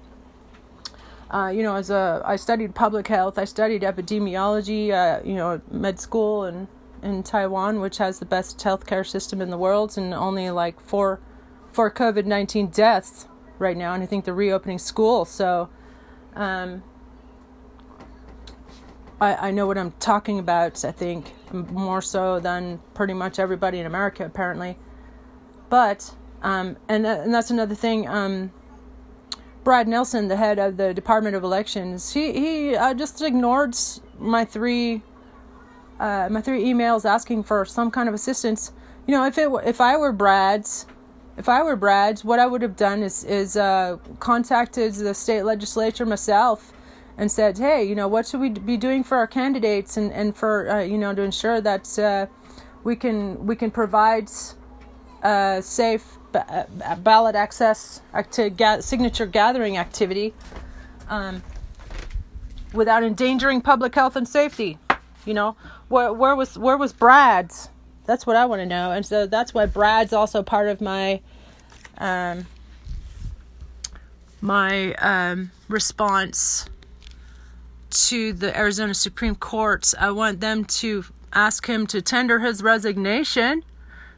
[1.33, 5.59] uh, you know, as a I studied public health, I studied epidemiology, uh, you know,
[5.71, 6.67] med school and
[7.01, 11.19] in Taiwan, which has the best healthcare system in the world, and only like four
[11.73, 13.27] for COVID 19 deaths
[13.59, 15.29] right now, and I think they're reopening schools.
[15.29, 15.69] So
[16.35, 16.83] um,
[19.19, 23.79] I, I know what I'm talking about, I think, more so than pretty much everybody
[23.79, 24.77] in America, apparently.
[25.69, 28.07] But, um, and, and that's another thing.
[28.07, 28.51] Um,
[29.63, 33.75] Brad Nelson, the head of the Department of Elections, he he uh, just ignored
[34.19, 35.01] my three
[36.01, 38.73] uh, my three emails asking for some kind of assistance.
[39.07, 40.85] You know, if it if I were Brad's
[41.37, 45.43] if I were Brad, what I would have done is is uh, contacted the state
[45.43, 46.73] legislature myself
[47.17, 50.35] and said, hey, you know, what should we be doing for our candidates and and
[50.35, 52.27] for uh, you know to ensure that uh,
[52.83, 54.29] we can we can provide
[55.23, 56.65] uh, safe uh,
[56.97, 60.33] ballot access to ga- signature gathering activity
[61.09, 61.41] um,
[62.73, 64.77] without endangering public health and safety.
[65.25, 65.55] You know,
[65.87, 67.69] where where was where was Brad's?
[68.05, 71.21] That's what I want to know, and so that's why Brad's also part of my
[71.97, 72.45] um,
[74.41, 76.65] my um, response
[77.89, 79.93] to the Arizona Supreme Court.
[79.99, 83.63] I want them to ask him to tender his resignation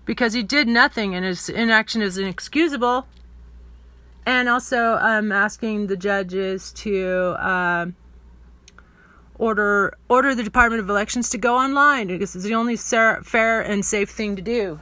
[0.06, 3.06] because he did nothing and his inaction is inexcusable.
[4.26, 7.88] And also, I'm asking the judges to uh,
[9.39, 13.86] order order the Department of Elections to go online because it's the only fair and
[13.86, 14.80] safe thing to do.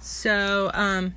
[0.00, 1.14] So, um,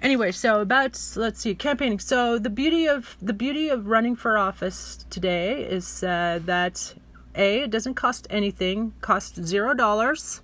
[0.00, 1.98] anyway, so about let's see, campaigning.
[1.98, 6.94] So the beauty of the beauty of running for office today is uh, that
[7.34, 10.42] a it doesn't cost anything, costs zero dollars,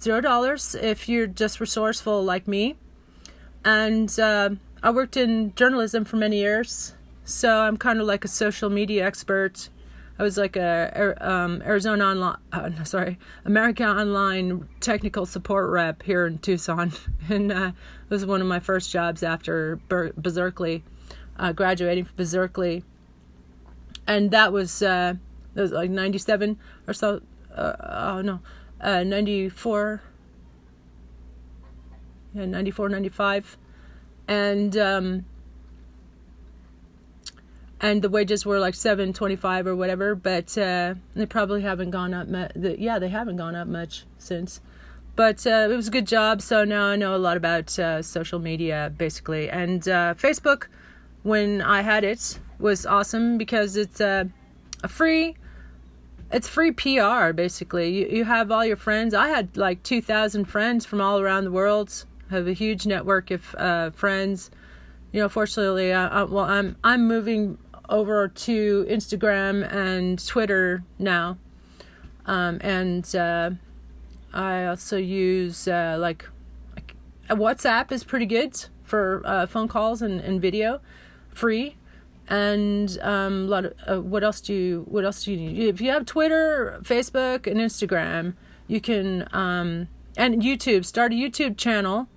[0.00, 2.76] zero dollars if you're just resourceful like me
[3.66, 4.50] and uh,
[4.82, 6.94] I worked in journalism for many years,
[7.26, 9.68] so I'm kind of like a social media expert.
[10.18, 16.26] I was like a um, Arizona online, uh, sorry, America Online technical support rep here
[16.26, 16.92] in Tucson,
[17.28, 20.84] and uh, it was one of my first jobs after Ber- Berkeley,
[21.38, 22.84] uh, graduating from Berkeley,
[24.06, 25.14] and that was uh,
[25.54, 27.20] that was like '97 or so.
[27.54, 28.40] Uh, oh no,
[28.82, 30.10] '94 uh,
[32.36, 33.56] yeah, 94, 95.
[34.28, 35.24] And, um,
[37.80, 42.28] and the wages were like 725 or whatever, but, uh, they probably haven't gone up
[42.28, 42.52] much.
[42.56, 44.60] Yeah, they haven't gone up much since.
[45.14, 46.42] But, uh, it was a good job.
[46.42, 49.48] So now I know a lot about, uh, social media basically.
[49.50, 50.68] And, uh, Facebook,
[51.22, 54.24] when I had it, was awesome because it's, uh,
[54.82, 55.36] a free,
[56.32, 57.90] it's free PR basically.
[57.90, 59.14] You you have all your friends.
[59.14, 63.30] I had like 2,000 friends from all around the world I have a huge network
[63.30, 64.50] of uh, friends.
[65.12, 71.38] You know, fortunately, I, I, well, I'm I'm moving over to Instagram and Twitter now,
[72.26, 73.50] um, and uh,
[74.32, 76.28] I also use uh, like,
[77.30, 80.80] WhatsApp is pretty good for uh, phone calls and, and video,
[81.32, 81.76] free.
[82.28, 85.58] And um, a lot of uh, what else do you what else do you need?
[85.68, 88.34] If you have twitter facebook and instagram
[88.66, 90.84] you can um, and youtube.
[90.84, 92.08] Start a youtube channel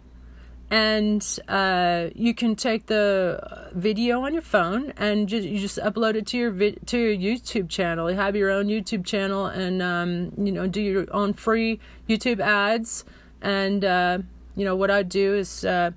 [0.71, 6.15] and uh, you can take the video on your phone and just, you just upload
[6.15, 6.51] it to your
[6.85, 8.09] to your YouTube channel.
[8.09, 12.39] You have your own YouTube channel, and um, you know do your own free YouTube
[12.39, 13.03] ads.
[13.41, 14.19] And uh,
[14.55, 15.91] you know what I do is uh,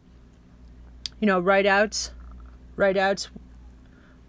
[1.21, 2.11] you know write out,
[2.77, 3.29] write out,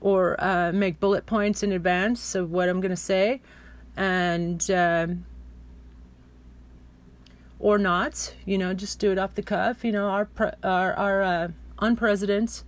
[0.02, 3.40] or uh, make bullet points in advance of what I'm going to say,
[3.96, 5.26] and um,
[7.64, 8.36] or not.
[8.46, 9.84] You know, just do it off the cuff.
[9.84, 10.30] You know, our
[10.64, 11.48] our our uh,
[11.80, 12.64] unpresident,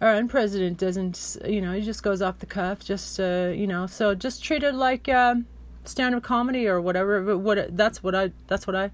[0.00, 1.36] our unpresident doesn't.
[1.44, 2.82] You know, he just goes off the cuff.
[2.84, 5.34] Just uh, you know, so just treat it like uh,
[5.84, 7.20] stand-up comedy or whatever.
[7.20, 8.92] But what that's what I that's what I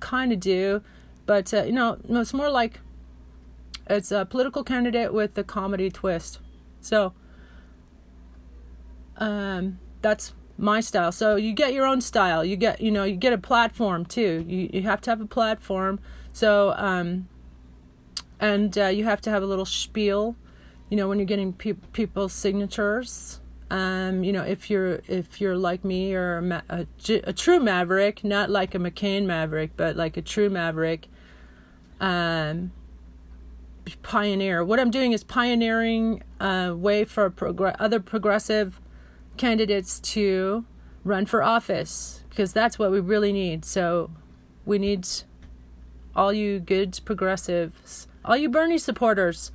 [0.00, 0.82] kind of do.
[1.26, 2.80] But uh, you know, it's more like
[3.90, 6.40] it's a political candidate with a comedy twist.
[6.80, 7.12] So
[9.18, 11.12] um, that's my style.
[11.12, 12.44] So you get your own style.
[12.44, 14.44] You get you know you get a platform too.
[14.48, 16.00] You you have to have a platform.
[16.32, 17.28] So um,
[18.40, 20.36] and uh, you have to have a little spiel.
[20.90, 23.40] You know when you're getting pe- people's signatures.
[23.70, 26.86] Um, you know if you're if you're like me or a, ma- a,
[27.24, 31.08] a, true maverick, not like a McCain maverick, but like a true maverick.
[32.00, 32.72] Um,
[34.02, 34.64] pioneer.
[34.64, 38.80] What I'm doing is pioneering a way for progr- other progressive
[39.36, 40.64] candidates to
[41.04, 43.64] run for office because that's what we really need.
[43.64, 44.10] So
[44.64, 45.06] we need
[46.14, 49.50] all you good progressives, all you Bernie supporters,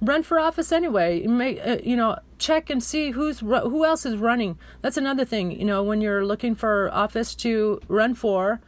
[0.00, 1.26] run for office anyway.
[1.26, 4.58] Make uh, you know check and see who's who else is running.
[4.82, 5.50] That's another thing.
[5.52, 8.60] You know when you're looking for office to run for,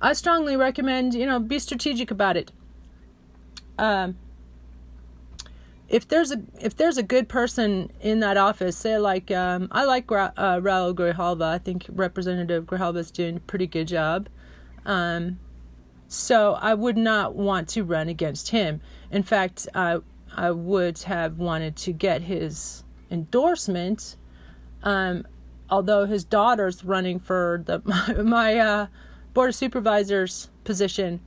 [0.00, 2.52] I strongly recommend you know be strategic about it.
[3.78, 4.16] Um,
[5.88, 9.84] if there's a if there's a good person in that office, say like um, I
[9.84, 11.44] like Gra- uh, Raul Grijalva.
[11.44, 14.28] I think Representative Grijalva is doing a pretty good job.
[14.84, 15.38] Um,
[16.08, 18.80] so I would not want to run against him.
[19.10, 19.98] In fact, I
[20.34, 24.16] I would have wanted to get his endorsement.
[24.82, 25.26] Um,
[25.70, 28.86] although his daughter's running for the my, my uh,
[29.34, 31.20] board of supervisors position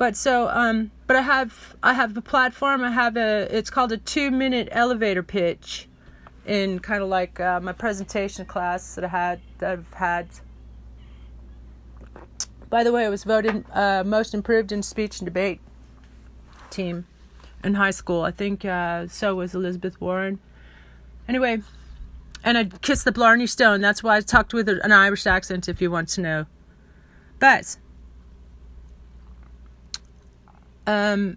[0.00, 2.82] but so um but i have i have a platform.
[2.82, 5.88] I have a it's called a two minute elevator pitch
[6.46, 10.28] in kind of like uh, my presentation class that i had that i've had.
[12.70, 15.60] By the way i was voted uh, most improved in speech and debate
[16.70, 17.06] team
[17.62, 18.22] in high school.
[18.22, 20.40] I think uh, so was elizabeth warren.
[21.28, 21.60] Anyway
[22.42, 23.82] and i kissed the blarney stone.
[23.82, 26.46] That's why i talked with an irish accent if you want to know.
[27.38, 27.76] But
[30.90, 31.36] um,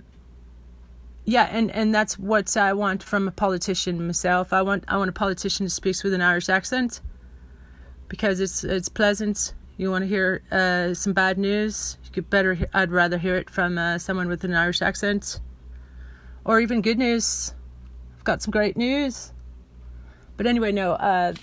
[1.25, 4.51] yeah, and and that's what I want from a politician myself.
[4.51, 7.01] I want I want a politician who speaks with an Irish accent
[8.07, 9.53] because it's it's pleasant.
[9.77, 11.97] You want to hear uh, some bad news?
[12.05, 12.57] You could better.
[12.73, 15.39] I'd rather hear it from uh, someone with an Irish accent,
[16.45, 17.53] or even good news.
[18.17, 19.31] I've got some great news.
[20.35, 20.93] But anyway, no.
[20.93, 21.33] Uh,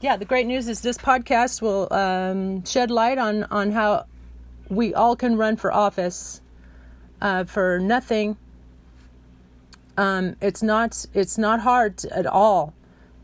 [0.00, 4.06] yeah, the great news is this podcast will um, shed light on on how
[4.70, 6.40] we all can run for office
[7.20, 8.36] uh, for nothing.
[9.96, 12.72] Um, it's not it's not hard at all,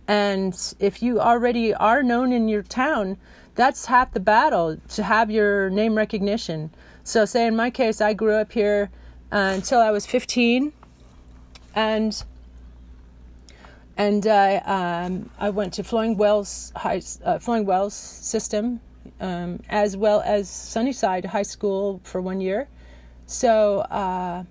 [0.08, 3.16] and if you already are known in your town,
[3.54, 6.70] that's half the battle to have your name recognition.
[7.04, 8.90] So, say in my case, I grew up here
[9.30, 10.72] uh, until I was 15,
[11.74, 12.24] and
[13.96, 18.80] and I um, I went to Flowing Wells High uh, Flowing Wells system,
[19.20, 22.68] um, as well as Sunnyside High School for one year.
[23.26, 24.44] So uh,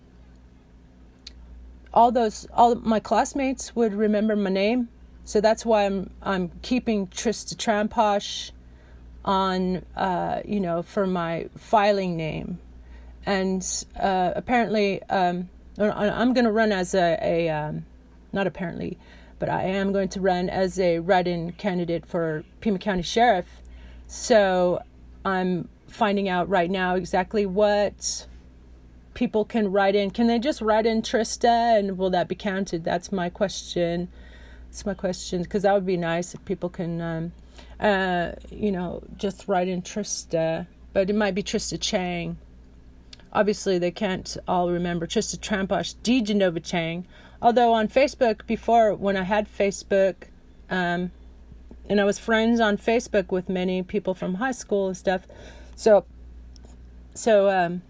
[1.93, 4.89] all those all my classmates would remember my name.
[5.26, 8.51] So that's why I'm I'm keeping Trista Tramposh
[9.24, 12.59] on uh, you know for my filing name,
[13.26, 17.86] and uh, apparently um, I'm going to run as a, a um,
[18.32, 18.97] not apparently,
[19.39, 23.61] but I am going to run as a write-in candidate for Pima County Sheriff.
[24.07, 24.84] So
[25.24, 28.28] I'm finding out right now exactly what
[29.14, 30.11] people can write in.
[30.11, 32.84] Can they just write in Trista and will that be counted?
[32.84, 34.09] That's my question.
[34.70, 37.32] That's my question because that would be nice if people can, um,
[37.80, 40.68] uh, you know, just write in Trista.
[40.93, 42.38] But it might be Trista Chang.
[43.32, 46.22] Obviously, they can't all remember Trista Tramposh D.
[46.22, 47.05] Genova Chang.
[47.41, 50.16] Although on Facebook before, when I had Facebook,
[50.70, 51.11] um,
[51.89, 55.28] and I was friends on Facebook with many people from high school and stuff.
[55.76, 56.05] So,
[57.14, 57.82] so um,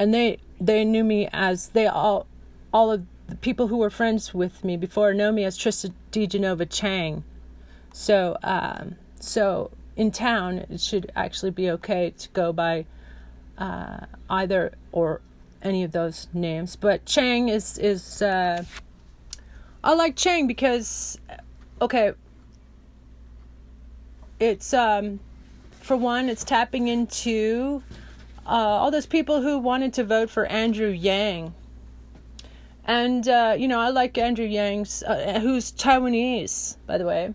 [0.00, 2.26] and they they knew me as they all
[2.72, 6.68] all of the people who were friends with me before know me as Trista DeGenova
[6.68, 7.22] Chang.
[7.92, 12.86] So um, so in town it should actually be okay to go by
[13.58, 15.20] uh, either or
[15.62, 16.76] any of those names.
[16.76, 18.64] But Chang is is uh,
[19.84, 21.20] I like Chang because
[21.82, 22.12] okay
[24.38, 25.20] it's um
[25.72, 27.82] for one it's tapping into
[28.46, 31.54] uh, all those people who wanted to vote for Andrew Yang.
[32.84, 37.34] And, uh, you know, I like Andrew Yang's, uh, who's Taiwanese, by the way.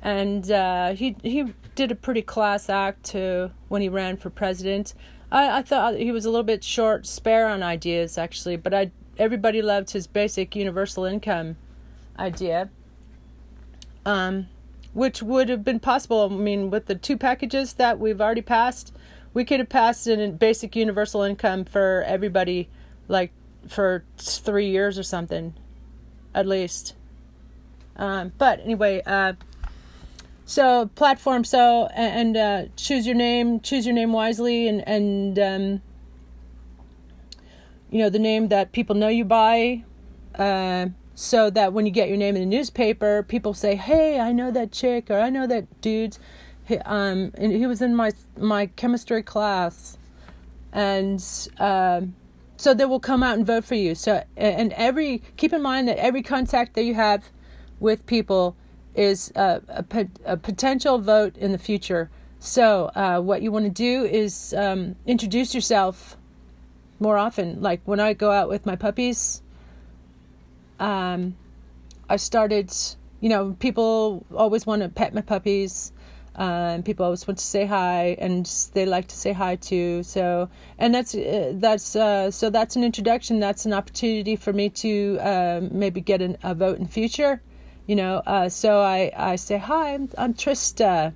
[0.00, 4.94] And uh, he he did a pretty class act to, when he ran for president.
[5.30, 8.90] I, I thought he was a little bit short, spare on ideas, actually, but I
[9.18, 11.56] everybody loved his basic universal income
[12.18, 12.70] idea.
[14.06, 14.48] Um,
[14.94, 18.94] which would have been possible, I mean, with the two packages that we've already passed
[19.34, 22.68] we could have passed in basic universal income for everybody
[23.08, 23.32] like
[23.66, 25.54] for three years or something
[26.34, 26.94] at least.
[27.96, 29.32] Um, but anyway uh,
[30.44, 35.82] so platform so and uh, choose your name choose your name wisely and and um,
[37.90, 39.84] you know the name that people know you by
[40.36, 44.32] uh, so that when you get your name in the newspaper people say hey i
[44.32, 46.18] know that chick or i know that dude's
[46.68, 49.96] he, um, and he was in my my chemistry class,
[50.70, 51.24] and
[51.58, 52.14] um,
[52.58, 53.94] so they will come out and vote for you.
[53.94, 57.24] So and every keep in mind that every contact that you have
[57.80, 58.54] with people
[58.94, 62.10] is a, a, a potential vote in the future.
[62.38, 66.16] So uh, what you want to do is um, introduce yourself
[67.00, 67.62] more often.
[67.62, 69.42] Like when I go out with my puppies,
[70.78, 71.34] um,
[72.10, 72.70] I started.
[73.20, 75.90] You know, people always want to pet my puppies
[76.38, 80.02] and people always want to say hi and they like to say hi too.
[80.04, 83.40] So and that's uh, that's uh, so that's an introduction.
[83.40, 87.42] That's an opportunity for me to uh, maybe get an, a vote in future
[87.88, 91.12] you know uh, so I, I say hi I'm, I'm Trista.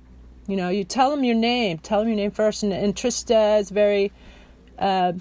[0.47, 2.63] You know you tell them your name tell them your name first.
[2.63, 4.11] And, and Trista is very
[4.77, 5.13] uh,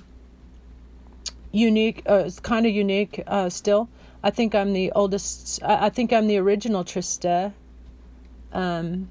[1.53, 3.89] unique it's kind of unique still.
[4.25, 7.53] I think I'm the oldest I, I think I'm the original Trista.
[8.53, 9.09] Um,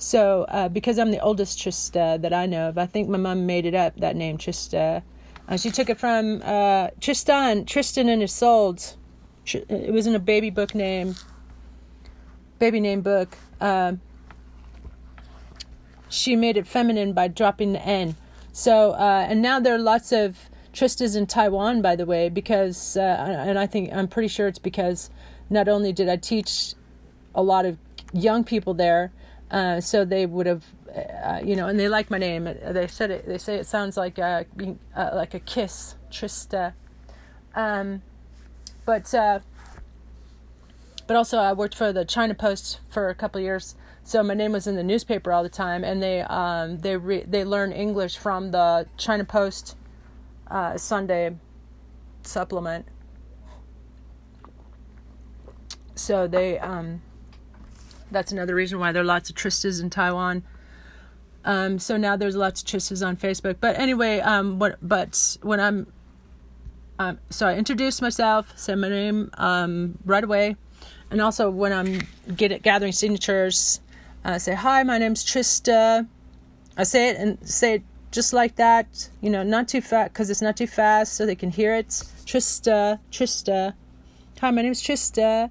[0.00, 3.46] so, uh, because I'm the oldest Trista that I know of, I think my mom
[3.46, 5.02] made it up, that name, Trista.
[5.48, 8.94] Uh, she took it from uh, Tristan, Tristan and Isolde.
[9.44, 11.16] It was in a baby book name,
[12.60, 13.36] baby name book.
[13.60, 14.00] Um,
[16.08, 18.14] she made it feminine by dropping the N.
[18.52, 22.96] So, uh, and now there are lots of Tristas in Taiwan, by the way, because,
[22.96, 25.10] uh, and I think, I'm pretty sure it's because
[25.50, 26.74] not only did I teach
[27.34, 27.78] a lot of
[28.12, 29.10] young people there,
[29.50, 32.44] uh, so they would have, uh, you know, and they like my name.
[32.44, 33.26] They said it.
[33.26, 34.46] They say it sounds like a
[34.94, 36.74] uh, like a kiss, Trista.
[37.54, 38.02] Um,
[38.84, 39.40] but uh,
[41.06, 43.74] but also I worked for the China Post for a couple years,
[44.04, 47.24] so my name was in the newspaper all the time, and they um, they re-
[47.26, 49.76] they learn English from the China Post
[50.50, 51.36] uh, Sunday
[52.22, 52.86] supplement.
[55.94, 57.02] So they um,
[58.10, 60.42] that's another reason why there are lots of Tristas in Taiwan.
[61.44, 63.56] Um, so now there's lots of Tristas on Facebook.
[63.60, 65.92] But anyway, um, what but when I'm
[66.98, 70.56] um, so I introduce myself, say my name um, right away,
[71.10, 72.00] and also when I'm
[72.36, 73.80] get gathering signatures,
[74.24, 76.06] I say hi, my name's Trista.
[76.76, 80.30] I say it and say it just like that, you know, not too fast because
[80.30, 81.88] it's not too fast, so they can hear it.
[81.88, 83.74] Trista, Trista.
[84.40, 85.50] Hi, my name's Trista,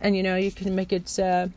[0.00, 1.18] and you know you can make it.
[1.18, 1.48] Uh,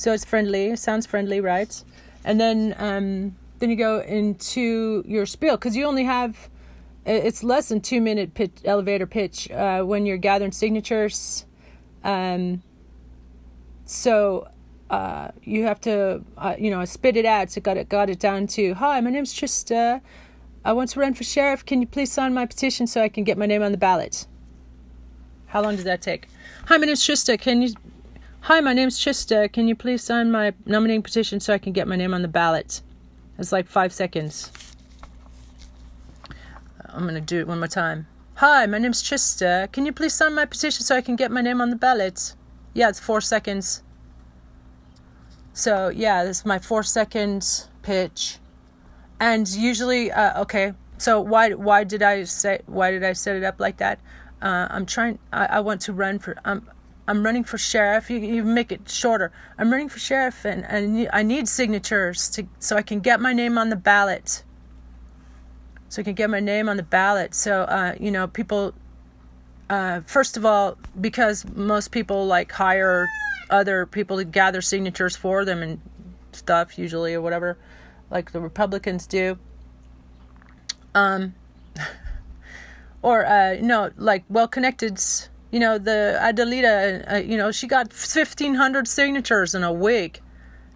[0.00, 1.84] so it's friendly, sounds friendly, right?
[2.24, 6.48] And then um, then you go into your spiel because you only have
[7.04, 11.44] it's less than two minute pitch, elevator pitch uh, when you're gathering signatures.
[12.02, 12.62] Um,
[13.84, 14.48] so
[14.88, 17.50] uh, you have to uh, you know spit it out.
[17.50, 20.00] So got it got it down to hi, my name's Trista.
[20.64, 21.66] I want to run for sheriff.
[21.66, 24.26] Can you please sign my petition so I can get my name on the ballot?
[25.48, 26.26] How long does that take?
[26.68, 27.38] Hi, my name's Trista.
[27.38, 27.74] Can you
[28.44, 29.52] Hi, my name's Trista.
[29.52, 32.28] Can you please sign my nominating petition so I can get my name on the
[32.28, 32.80] ballot?
[33.38, 34.50] It's like five seconds.
[36.86, 38.06] I'm going to do it one more time.
[38.36, 39.70] Hi, my name's Trista.
[39.72, 42.34] Can you please sign my petition so I can get my name on the ballot?
[42.72, 43.82] Yeah, it's four seconds.
[45.52, 48.38] So, yeah, this is my four second pitch.
[49.20, 53.44] And usually, uh, okay, so why why did I say why did I set it
[53.44, 54.00] up like that?
[54.40, 55.18] Uh, I'm trying.
[55.30, 56.38] I, I want to run for.
[56.46, 56.66] Um,
[57.10, 58.08] I'm running for sheriff.
[58.08, 59.32] You, you make it shorter.
[59.58, 63.32] I'm running for sheriff, and, and I need signatures to so I can get my
[63.32, 64.44] name on the ballot.
[65.88, 67.34] So I can get my name on the ballot.
[67.34, 68.74] So uh, you know, people.
[69.68, 73.08] Uh, first of all, because most people like hire
[73.50, 75.80] other people to gather signatures for them and
[76.30, 77.58] stuff, usually or whatever,
[78.08, 79.36] like the Republicans do.
[80.94, 81.34] Um,
[83.02, 85.00] or uh, no, like well connected
[85.50, 90.20] you know the Adelita, uh, you know she got fifteen hundred signatures in a week,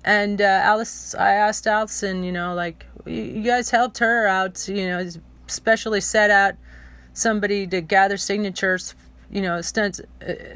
[0.04, 4.86] and uh, Alice, I asked Allison, you know, like you guys helped her out, you
[4.88, 5.08] know,
[5.48, 6.54] especially set out
[7.12, 8.94] somebody to gather signatures,
[9.30, 9.60] you know,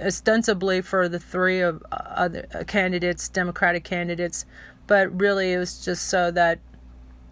[0.05, 4.45] ostensibly for the three of other candidates, Democratic candidates,
[4.87, 6.59] but really it was just so that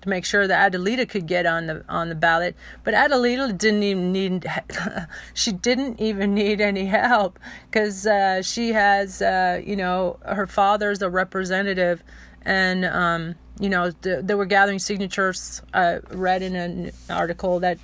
[0.06, 2.56] to make sure that Adelita could get on the on the ballot.
[2.84, 4.46] But Adelita didn't even need
[5.34, 7.38] she didn't even need any help
[7.70, 12.02] because uh, she has uh, you know her father's a representative,
[12.42, 15.60] and um, you know th- they were gathering signatures.
[15.74, 17.78] I read in an article that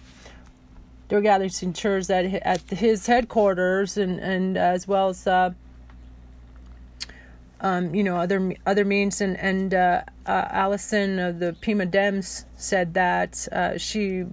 [1.09, 5.27] they were gathering signatures at at his headquarters and and as well as.
[7.65, 12.45] Um, you know other other means and and uh, uh, Allison of the Pima Dems
[12.57, 14.25] said that uh, she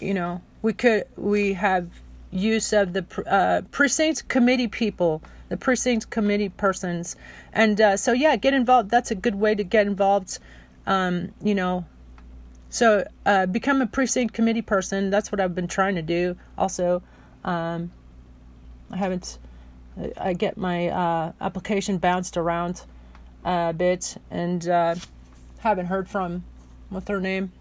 [0.00, 1.88] you know we could we have
[2.30, 7.16] use of the uh, precinct committee people the precinct committee persons.
[7.52, 8.90] And uh, so yeah get involved.
[8.90, 10.38] That's a good way to get involved
[10.86, 11.84] um, you know.
[12.70, 15.10] So uh, become a precinct committee person.
[15.10, 17.02] That's what I've been trying to do also.
[17.44, 17.90] Um,
[18.90, 19.38] I haven't
[20.16, 22.82] I get my uh, application bounced around
[23.44, 24.94] a bit and uh,
[25.58, 26.44] haven't heard from
[26.88, 27.52] what's her name,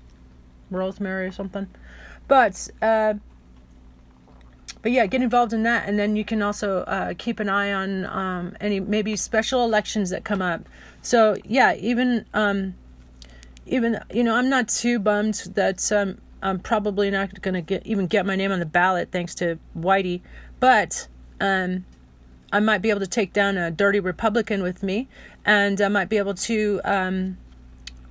[0.69, 1.67] Rosemary or something.
[2.27, 3.15] But uh,
[4.81, 7.73] but yeah, get involved in that, and then you can also uh, keep an eye
[7.73, 10.61] on um, any maybe special elections that come up.
[11.01, 12.75] So yeah, even um,
[13.65, 18.07] even you know I'm not too bummed that um, I'm probably not gonna get even
[18.07, 20.21] get my name on the ballot thanks to Whitey,
[20.59, 21.07] but
[21.41, 21.85] um,
[22.51, 25.07] I might be able to take down a dirty Republican with me,
[25.45, 27.37] and I might be able to um,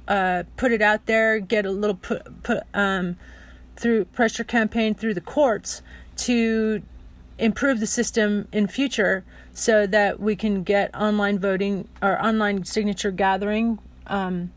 [0.07, 3.16] uh, put it out there, get a little put, put um,
[3.76, 5.82] through pressure campaign through the courts
[6.16, 6.82] to
[7.39, 13.11] improve the system in future so that we can get online voting or online signature
[13.11, 14.53] gathering um,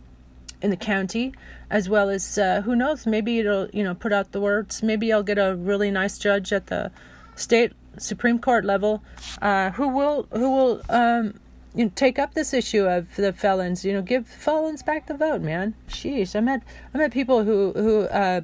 [0.61, 1.33] in the county
[1.69, 4.83] as well as uh, who knows maybe it'll you know put out the words.
[4.83, 6.91] Maybe i'll get a really nice judge at the
[7.35, 9.03] state Supreme Court level,
[9.41, 11.39] uh, who will who will um,
[11.75, 13.85] you know, take up this issue of the felons.
[13.85, 15.73] You know, give felons back the vote, man.
[15.89, 16.63] Sheesh, I met
[16.93, 18.41] I met people who who uh,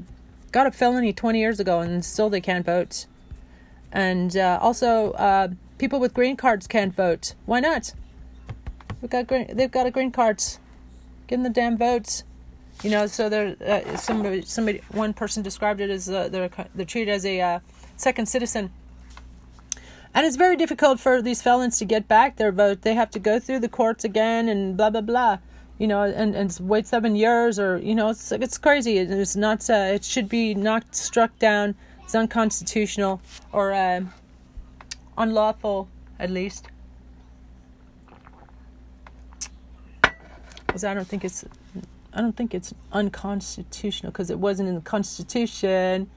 [0.52, 3.06] got a felony twenty years ago and still they can't vote,
[3.92, 7.36] and uh, also uh, people with green cards can't vote.
[7.46, 7.94] Why not?
[9.02, 10.60] We've got green, they've got a green cards.
[11.28, 12.24] Give them the damn votes.
[12.84, 16.86] You know, so they're uh, somebody somebody one person described it as uh, they're they're
[16.86, 17.60] treated as a uh,
[17.96, 18.72] second citizen.
[20.14, 22.82] And it's very difficult for these felons to get back their vote.
[22.82, 25.40] They have to go through the courts again and blah blah blah.
[25.78, 28.98] You know, and, and wait seven years or you know, it's it's crazy.
[28.98, 29.70] It's not.
[29.70, 31.76] Uh, it should be knocked struck down.
[32.04, 34.02] It's unconstitutional or uh,
[35.18, 35.90] unlawful,
[36.20, 36.68] at least.
[40.66, 41.44] Because I don't think it's,
[42.14, 46.10] I don't think it's unconstitutional because it wasn't in the Constitution.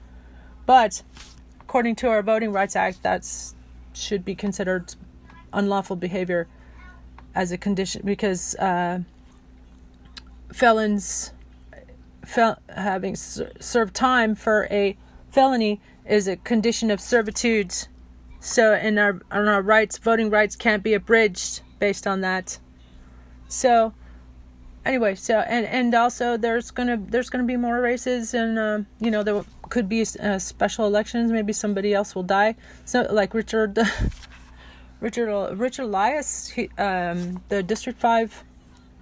[0.65, 1.03] But
[1.59, 3.55] according to our Voting Rights Act, that's
[3.93, 4.95] should be considered
[5.53, 6.47] unlawful behavior
[7.35, 8.99] as a condition because uh,
[10.53, 11.31] felons
[12.25, 14.97] fel- having ser- served time for a
[15.29, 17.73] felony is a condition of servitude.
[18.39, 22.59] So, in our on our rights, voting rights can't be abridged based on that.
[23.47, 23.93] So,
[24.85, 29.11] anyway, so and and also there's gonna there's gonna be more races, and uh, you
[29.11, 31.31] know there could be uh, special elections.
[31.31, 32.55] Maybe somebody else will die.
[32.85, 33.79] So, like Richard,
[34.99, 38.43] Richard Richard Elias, he, um, the District Five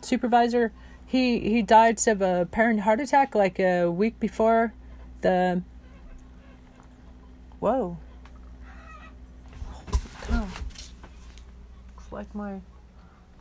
[0.01, 0.71] supervisor,
[1.05, 4.73] he he died of a apparent heart attack like a week before
[5.21, 5.61] the
[7.59, 7.97] Whoa.
[10.31, 10.47] Oh.
[11.95, 12.61] Looks like my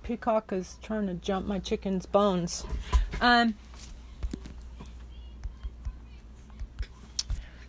[0.03, 2.65] peacock is trying to jump my chicken's bones.
[3.21, 3.55] Um.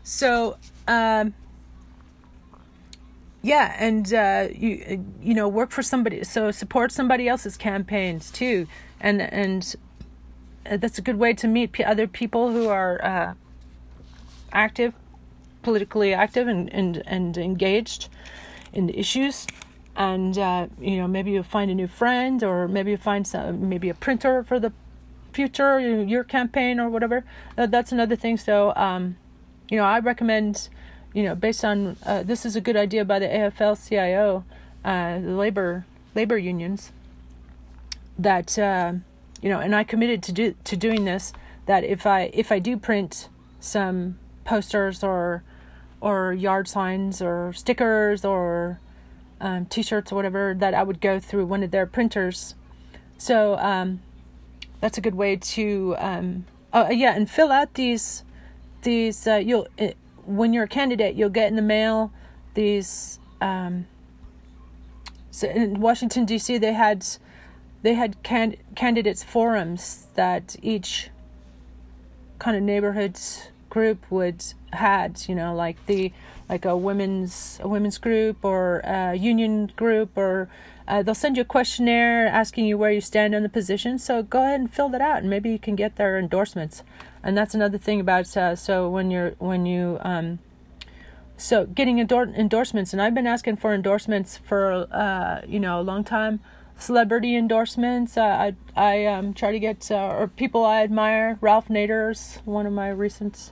[0.10, 0.58] So,
[0.88, 1.36] um,
[3.44, 6.24] yeah, and uh, you you know work for somebody.
[6.24, 8.68] So support somebody else's campaigns too,
[9.00, 9.76] and and
[10.66, 13.34] that's a good way to meet other people who are uh,
[14.52, 14.94] active
[15.62, 18.10] politically active and, and, and engaged
[18.74, 19.46] in issues.
[19.96, 23.70] And uh, you know maybe you find a new friend or maybe you find some,
[23.70, 24.72] maybe a printer for the
[25.34, 27.24] future your campaign or whatever.
[27.58, 28.38] Uh, that's another thing.
[28.38, 29.18] So um,
[29.70, 30.70] you know i recommend
[31.14, 34.44] you know based on uh, this is a good idea by the afl-cio
[34.86, 36.92] uh, the labor labor unions
[38.18, 38.94] that uh,
[39.42, 41.34] you know and i committed to do to doing this
[41.66, 45.44] that if i if i do print some posters or
[46.02, 48.80] or yard signs or stickers or
[49.42, 52.56] um, t-shirts or whatever that I would go through one of their printers.
[53.18, 54.02] So um,
[54.82, 58.24] that's a good way to um, oh yeah, and fill out these
[58.82, 62.12] these uh, you'll it, when you're a candidate you'll get in the mail
[62.54, 63.88] these um,
[65.32, 66.58] so in Washington D.C.
[66.58, 67.06] they had
[67.82, 71.10] they had can- candidates forums that each
[72.38, 76.12] kind of neighborhoods group would had you know like the
[76.50, 80.50] like a women's a women's group or a union group or
[80.90, 84.22] uh, they'll send you a questionnaire asking you where you stand on the position so
[84.24, 86.84] go ahead and fill that out and maybe you can get their endorsements
[87.24, 90.40] and that's another thing about uh, so when you're when you um
[91.38, 95.84] so getting endor- endorsements and i've been asking for endorsements for uh you know a
[95.84, 96.40] long time
[96.80, 98.18] celebrity endorsements.
[98.18, 101.38] Uh, I I um, try to get uh, or people I admire.
[101.42, 103.52] Ralph Nader's one of my recent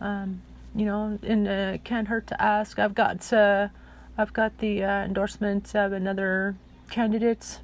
[0.00, 0.42] um,
[0.74, 2.78] you know, and uh, can't hurt to ask.
[2.78, 3.68] I've got uh,
[4.16, 6.56] I've got the uh, endorsement of another
[6.90, 7.60] candidate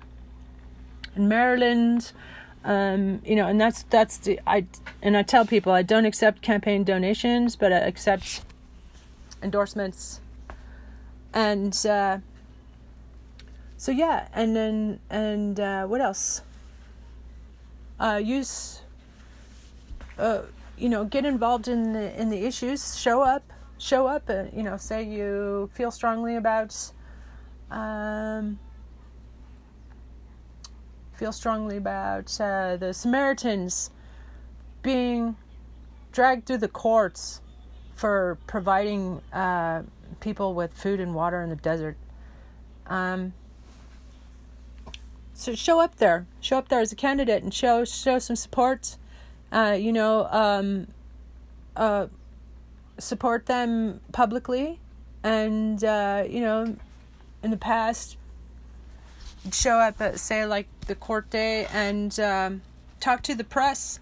[1.15, 2.13] in Maryland.
[2.65, 4.67] Um, you know, and that's that's the I
[5.03, 8.43] and I tell people I don't accept campaign donations, but I accept
[9.43, 10.21] endorsements.
[11.33, 12.19] And uh,
[13.77, 16.43] so yeah, and then and uh, what else?
[18.01, 18.83] Uh, use
[20.19, 20.43] uh,
[20.77, 22.97] you know, get involved in the in the issues.
[22.97, 23.43] Show up,
[23.79, 24.29] show up.
[24.29, 26.93] and you know, say you feel strongly about,
[27.71, 28.59] um,
[31.15, 33.91] feel strongly about uh, the Samaritans
[34.83, 35.37] being
[36.13, 37.41] dragged through the courts
[37.95, 39.83] for providing uh,
[40.21, 41.97] people with food and water in the desert.
[42.87, 43.33] Um,
[45.35, 48.97] so show up there, show up there as a candidate, and show show some support
[49.51, 50.89] uh, you know, um,
[51.77, 52.07] uh,
[52.99, 54.81] support them publicly,
[55.23, 56.77] and uh, you know,
[57.43, 58.17] in the past,
[59.53, 62.63] show up at say like the court day and um,
[63.01, 64.01] talk to the press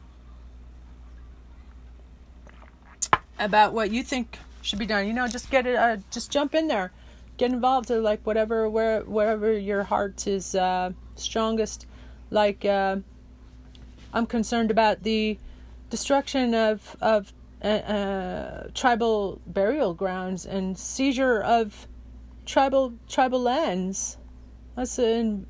[3.38, 5.06] about what you think should be done.
[5.06, 6.92] You know, just get it, uh, just jump in there,
[7.36, 11.86] get involved, or like whatever, where wherever your heart is uh, strongest,
[12.30, 12.64] like.
[12.64, 12.96] Uh,
[14.16, 15.36] I'm concerned about the
[15.90, 17.34] destruction of of
[17.66, 21.88] uh, uh, tribal burial grounds and seizure of
[22.44, 24.18] tribal tribal lands.
[24.76, 25.46] That's in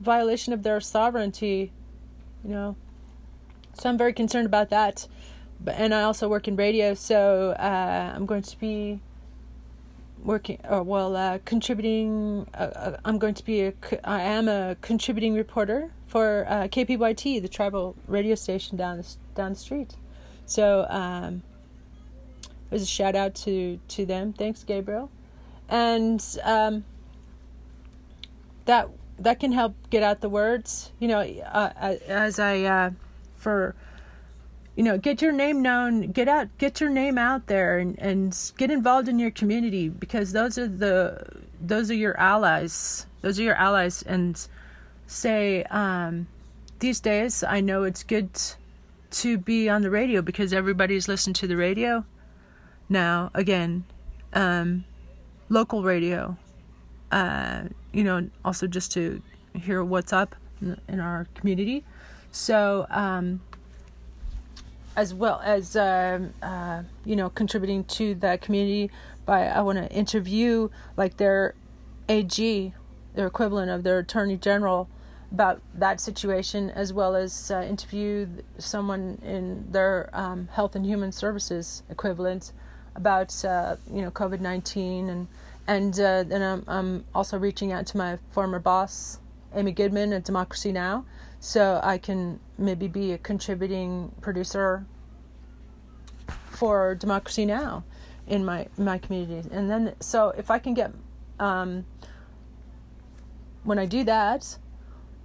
[0.00, 1.72] violation of their sovereignty.
[2.42, 2.76] You know,
[3.74, 5.06] So I'm very concerned about that.
[5.62, 9.00] But and I also work in radio, so uh, I'm going to be
[10.24, 12.46] working or well uh, contributing.
[12.54, 17.42] Uh, uh, I'm going to be a i am a contributing reporter for uh, KPYT,
[17.42, 19.96] the tribal radio station down the, down the street.
[20.50, 21.42] So um,
[22.70, 24.32] was a shout out to to them.
[24.32, 25.08] Thanks, Gabriel,
[25.68, 26.84] and um,
[28.64, 28.88] that
[29.20, 30.90] that can help get out the words.
[30.98, 32.90] You know, uh, as I uh,
[33.36, 33.76] for
[34.74, 38.52] you know get your name known get out get your name out there and, and
[38.56, 41.26] get involved in your community because those are the
[41.60, 44.48] those are your allies those are your allies and
[45.06, 46.26] say um,
[46.78, 48.30] these days i know it's good
[49.10, 52.04] to be on the radio because everybody's listening to the radio.
[52.88, 53.84] Now again
[54.32, 54.84] um,
[55.48, 56.36] local radio
[57.10, 59.22] uh, you know also just to
[59.54, 61.84] hear what's up in, our community.
[62.30, 63.40] So um,
[64.96, 68.90] as well as um, uh, you know contributing to that community
[69.26, 71.54] by I want to interview like their
[72.08, 72.74] AG,
[73.14, 74.88] their equivalent of their attorney general,
[75.32, 78.26] about that situation, as well as uh, interview
[78.58, 82.52] someone in their um, health and human services equivalent
[82.96, 85.28] about uh, you know COVID nineteen and
[85.66, 89.20] and uh, then I'm, I'm also reaching out to my former boss
[89.54, 91.04] Amy Goodman at Democracy Now
[91.38, 94.84] so I can maybe be a contributing producer
[96.48, 97.84] for Democracy Now
[98.26, 99.48] in my my community.
[99.50, 100.92] And then so if I can get
[101.38, 101.86] um,
[103.64, 104.58] when I do that,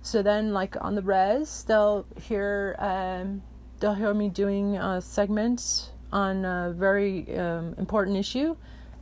[0.06, 3.42] so then like on the res, they'll hear um,
[3.80, 8.56] they'll hear me doing a segment on a very um, important issue,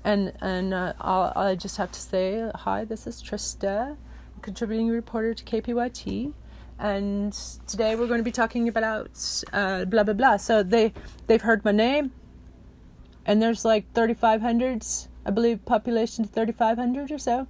[0.06, 2.86] and and uh, I'll, I just have to say hi.
[2.86, 3.98] This is Trista,
[4.42, 6.34] contributing reporter to KPYT
[6.80, 7.34] and
[7.68, 10.38] today we're going to be talking about uh, blah blah blah.
[10.38, 10.94] So they
[11.28, 12.12] they've heard my name,
[13.26, 14.86] and there's like 3,500,
[15.26, 17.48] I believe, population 3,500 or so.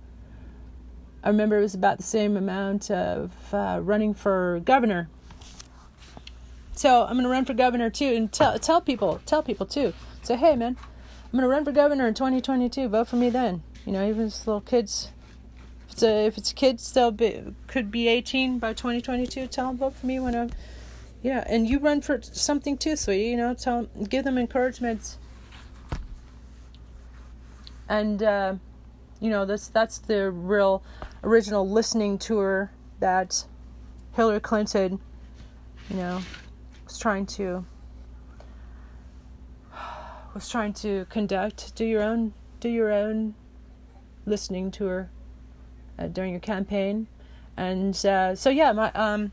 [1.23, 5.09] I remember it was about the same amount of uh, running for governor.
[6.75, 9.93] So I'm going to run for governor too, and tell tell people tell people too.
[10.21, 10.75] Say hey man,
[11.25, 12.89] I'm going to run for governor in 2022.
[12.89, 13.63] Vote for me then.
[13.85, 15.11] You know, even if little kids
[15.87, 19.77] if it's a, if it's kids they'll be could be 18 by 2022 tell them
[19.77, 20.49] vote for me when i'm
[21.21, 25.17] yeah and you run for something too sweetie you know tell give them encouragement
[27.87, 28.55] and uh,
[29.19, 30.83] you know that's that's the real
[31.23, 33.45] original listening tour that
[34.13, 34.99] hillary clinton
[35.89, 36.21] you know
[36.85, 37.65] was trying to
[40.33, 43.35] was trying to conduct do your own do your own
[44.25, 45.09] listening tour
[45.99, 47.07] uh, during your campaign.
[47.55, 49.31] And uh, so yeah, my um,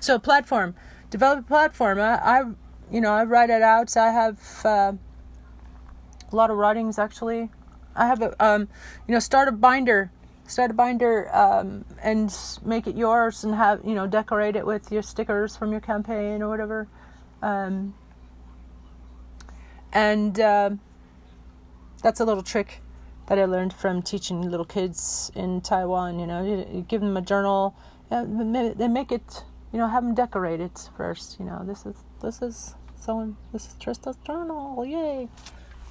[0.00, 0.74] so platform,
[1.10, 1.98] develop a platform.
[2.00, 2.44] I, I
[2.90, 3.96] you know I write it out.
[3.96, 4.92] I have uh,
[6.32, 7.50] a lot of writings actually.
[7.94, 8.68] I have a um,
[9.06, 10.10] you know start a binder,
[10.46, 12.34] start a binder um, and
[12.64, 16.42] make it yours and have you know decorate it with your stickers from your campaign
[16.42, 16.88] or whatever.
[17.42, 17.94] Um,
[19.92, 20.70] and uh,
[22.02, 22.82] that's a little trick
[23.28, 26.18] that I learned from teaching little kids in Taiwan.
[26.18, 27.74] You know, you, you give them a journal,
[28.10, 29.44] know, they make it.
[29.72, 31.38] You know, have them decorate it first.
[31.38, 33.36] You know, this is this is someone.
[33.52, 34.84] This is Trista's journal.
[34.84, 35.28] Yay!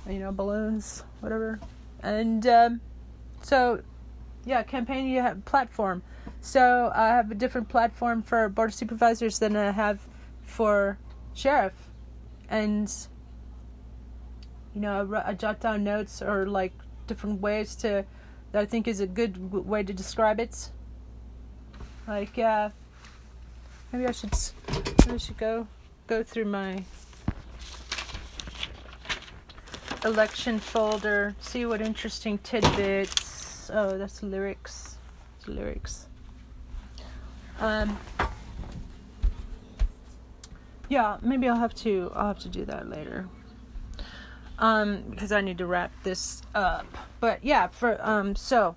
[0.10, 1.60] You know, balloons, whatever.
[2.01, 2.82] And um,
[3.41, 3.82] so,
[4.45, 5.07] yeah, campaign.
[5.07, 6.03] You have platform.
[6.41, 9.99] So I have a different platform for board of supervisors than I have
[10.43, 10.97] for
[11.33, 11.73] sheriff,
[12.49, 12.91] and
[14.73, 16.73] you know, I, I jot down notes or like
[17.07, 18.05] different ways to
[18.51, 20.69] that I think is a good way to describe it.
[22.07, 22.69] Like, uh,
[23.91, 24.33] maybe I should
[25.05, 25.67] maybe I should go
[26.07, 26.83] go through my
[30.05, 33.24] election folder, see what interesting tidbits.
[33.74, 34.97] Oh, that's lyrics.
[35.47, 36.07] Lyrics.
[37.59, 37.97] Um.
[40.89, 42.11] Yeah, maybe I'll have to.
[42.13, 43.28] I'll have to do that later
[44.59, 46.86] um, because I need to wrap this up.
[47.20, 48.76] But yeah, for um, so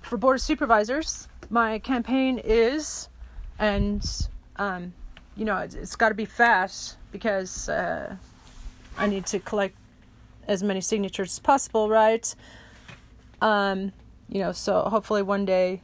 [0.00, 3.08] for board of supervisors, my campaign is,
[3.58, 4.04] and
[4.56, 4.92] um,
[5.36, 8.16] you know, it's, it's got to be fast because uh,
[8.96, 9.76] I need to collect
[10.46, 12.34] as many signatures as possible, right?
[13.40, 13.92] Um,
[14.28, 15.82] you know, so hopefully one day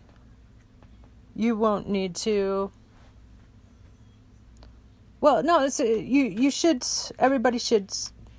[1.34, 2.70] you won't need to.
[5.20, 6.24] Well, no, it's you.
[6.24, 6.84] You should.
[7.18, 7.92] Everybody should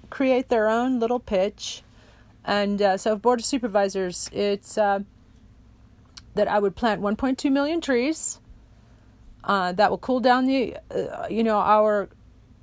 [0.09, 1.81] create their own little pitch.
[2.45, 4.99] And uh, so, Board of Supervisors, it's uh,
[6.35, 8.39] that I would plant 1.2 million trees.
[9.43, 12.09] Uh, that will cool down the, uh, you know, our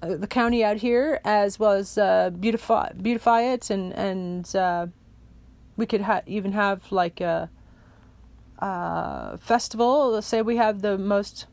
[0.02, 4.86] uh, the county out here, as well as uh, beautify beautify it, and and uh,
[5.76, 7.50] we could ha- even have like a,
[8.58, 10.10] a festival.
[10.10, 11.46] Let's say we have the most,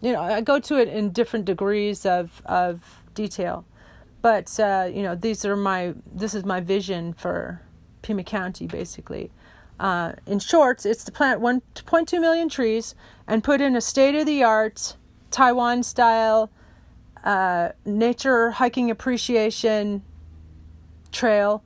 [0.00, 3.64] you know, I go to it in different degrees of of detail,
[4.22, 7.60] but uh, you know, these are my this is my vision for
[8.02, 9.30] Pima County, basically.
[9.80, 12.94] Uh, in short, it's to plant 1.2 million trees
[13.26, 14.96] and put in a state of the art
[15.32, 16.48] Taiwan style
[17.24, 20.02] uh, nature hiking appreciation
[21.10, 21.64] trail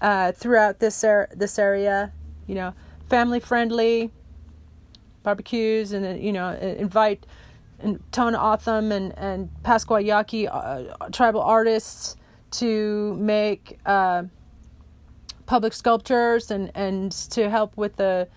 [0.00, 2.12] uh, throughout this er- this area.
[2.46, 2.74] You know,
[3.08, 4.10] family friendly
[5.22, 7.26] barbecues, and then you know invite
[8.12, 12.16] Tohono O'odham and and Pascua Yaqui uh, tribal artists
[12.52, 14.24] to make uh,
[15.46, 18.28] public sculptures and and to help with the,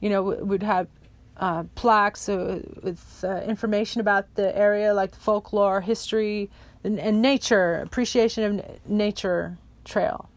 [0.00, 0.88] you know, we'd have
[1.36, 6.50] uh, plaques uh, with uh, information about the area, like folklore, history,
[6.84, 10.28] and, and nature, appreciation of nature trail.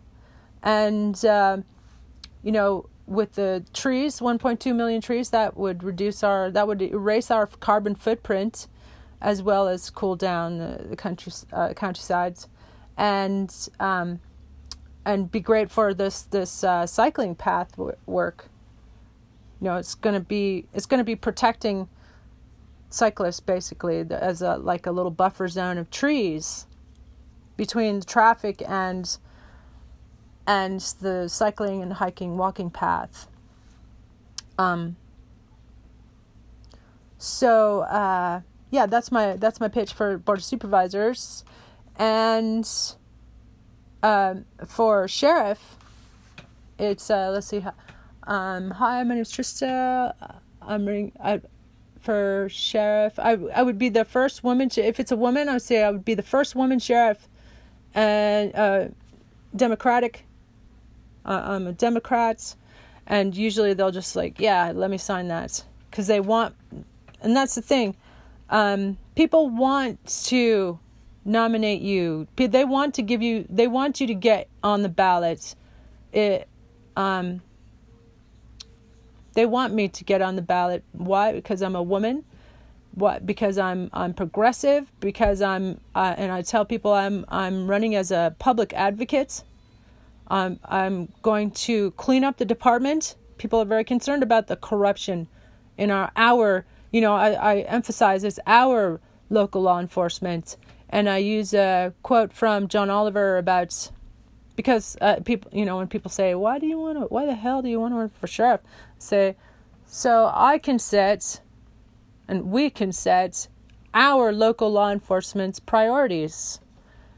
[0.63, 1.57] And, uh,
[2.41, 7.29] you know, with the trees, 1.2 million trees, that would reduce our, that would erase
[7.29, 8.67] our carbon footprint
[9.21, 12.47] as well as cool down the, the country, uh, countrysides.
[12.97, 14.19] And, um,
[15.05, 18.49] and be great for this, this uh, cycling path w- work
[19.63, 21.87] you know it's going to be it's going to be protecting
[22.89, 26.67] cyclists basically as a like a little buffer zone of trees
[27.55, 29.17] between the traffic and
[30.45, 33.27] and the cycling and hiking walking path
[34.57, 34.95] um
[37.17, 38.41] so uh
[38.71, 41.43] yeah that's my that's my pitch for board of supervisors
[41.97, 42.69] and
[44.01, 45.77] um for sheriff
[46.77, 47.63] it's uh let's see
[48.25, 50.13] um, hi, my name is Trista.
[50.61, 51.41] I'm running I,
[51.99, 53.19] for sheriff.
[53.19, 55.83] I I would be the first woman to, if it's a woman, I would say
[55.83, 57.27] I would be the first woman sheriff,
[57.93, 58.87] and uh,
[59.55, 60.25] Democratic.
[61.25, 62.55] Uh, I'm a Democrat,
[63.07, 66.55] and usually they'll just like, yeah, let me sign that because they want,
[67.21, 67.95] and that's the thing.
[68.49, 70.79] Um, people want to
[71.25, 72.27] nominate you.
[72.35, 73.45] They want to give you.
[73.49, 75.55] They want you to get on the ballot.
[76.11, 76.47] It.
[76.95, 77.41] Um,
[79.33, 80.83] they want me to get on the ballot.
[80.91, 81.33] Why?
[81.33, 82.23] Because I'm a woman.
[82.93, 83.25] What?
[83.25, 84.91] Because I'm I'm progressive.
[84.99, 89.43] Because I'm uh, and I tell people I'm I'm running as a public advocate.
[90.27, 93.15] I'm I'm going to clean up the department.
[93.37, 95.27] People are very concerned about the corruption
[95.77, 96.65] in our our.
[96.91, 100.57] You know, I, I emphasize it's our local law enforcement,
[100.89, 103.91] and I use a quote from John Oliver about
[104.55, 107.05] because uh, people, you know, when people say, "Why do you want to?
[107.05, 108.61] Why the hell do you want to run for sheriff?"
[108.99, 109.35] say,
[109.85, 111.41] so I can set,
[112.27, 113.47] and we can set
[113.93, 116.59] our local law enforcement's priorities.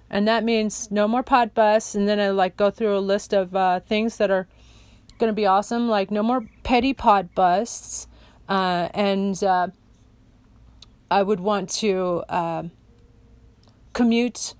[0.09, 1.95] And that means no more pod bus.
[1.95, 4.47] And then I like go through a list of uh, things that are
[5.17, 8.07] going to be awesome, like no more petty pod busts.
[8.47, 9.67] Uh, and uh,
[11.09, 12.63] I would want to uh,
[13.93, 14.53] commute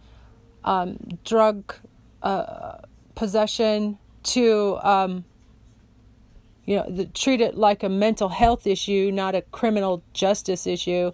[0.64, 1.76] um, drug
[2.24, 2.80] uh,
[3.14, 5.26] possession to um,
[6.66, 11.12] you know, the, treat it like a mental health issue, not a criminal justice issue.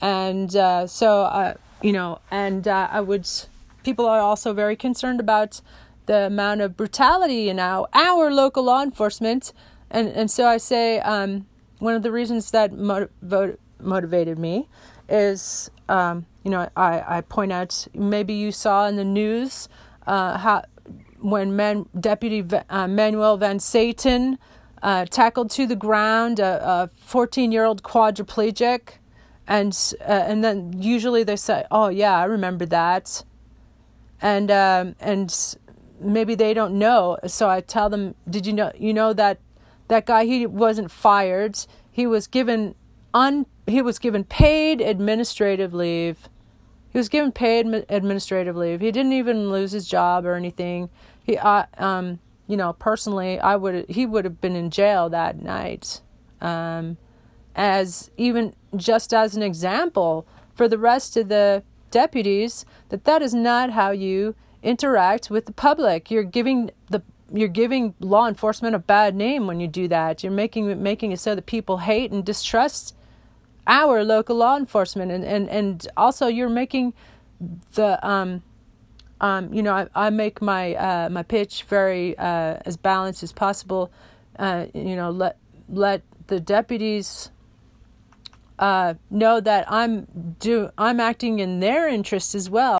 [0.00, 3.28] And uh, so, you know, and uh, I would,
[3.82, 5.60] people are also very concerned about
[6.06, 9.52] the amount of brutality in our, our local law enforcement.
[9.90, 11.46] And, and so I say, um,
[11.78, 14.68] one of the reasons that motiv- motivated me
[15.08, 19.68] is, um, you know, I, I point out, maybe you saw in the news
[20.06, 20.64] uh, how
[21.20, 24.38] when Man, Deputy uh, Manuel Van Santen
[24.82, 28.94] uh, tackled to the ground a 14 year old quadriplegic.
[29.46, 33.24] And, uh, and then usually they say, oh, yeah, I remember that.
[34.20, 35.56] And, um, and
[36.00, 37.18] maybe they don't know.
[37.26, 39.40] So I tell them, did you know, you know that
[39.88, 41.58] that guy, he wasn't fired.
[41.90, 42.74] He was given
[43.12, 46.28] un, he was given paid administrative leave.
[46.90, 48.80] He was given paid administrative leave.
[48.80, 50.90] He didn't even lose his job or anything.
[51.22, 55.40] He, uh, um, you know, personally, I would he would have been in jail that
[55.40, 56.02] night.
[56.40, 56.98] Um,
[57.54, 63.34] as even just as an example for the rest of the deputies that that is
[63.34, 66.10] not how you interact with the public.
[66.10, 67.02] You're giving the
[67.34, 70.22] you're giving law enforcement a bad name when you do that.
[70.22, 72.94] You're making making it so that people hate and distrust
[73.66, 76.94] our local law enforcement and, and, and also you're making
[77.74, 78.42] the um
[79.22, 83.32] um, you know, I, I make my uh, my pitch very uh, as balanced as
[83.32, 83.92] possible.
[84.36, 85.36] Uh, you know, let
[85.68, 87.30] let the deputies
[88.58, 92.70] uh, know that I'm do I'm acting in their interest as well.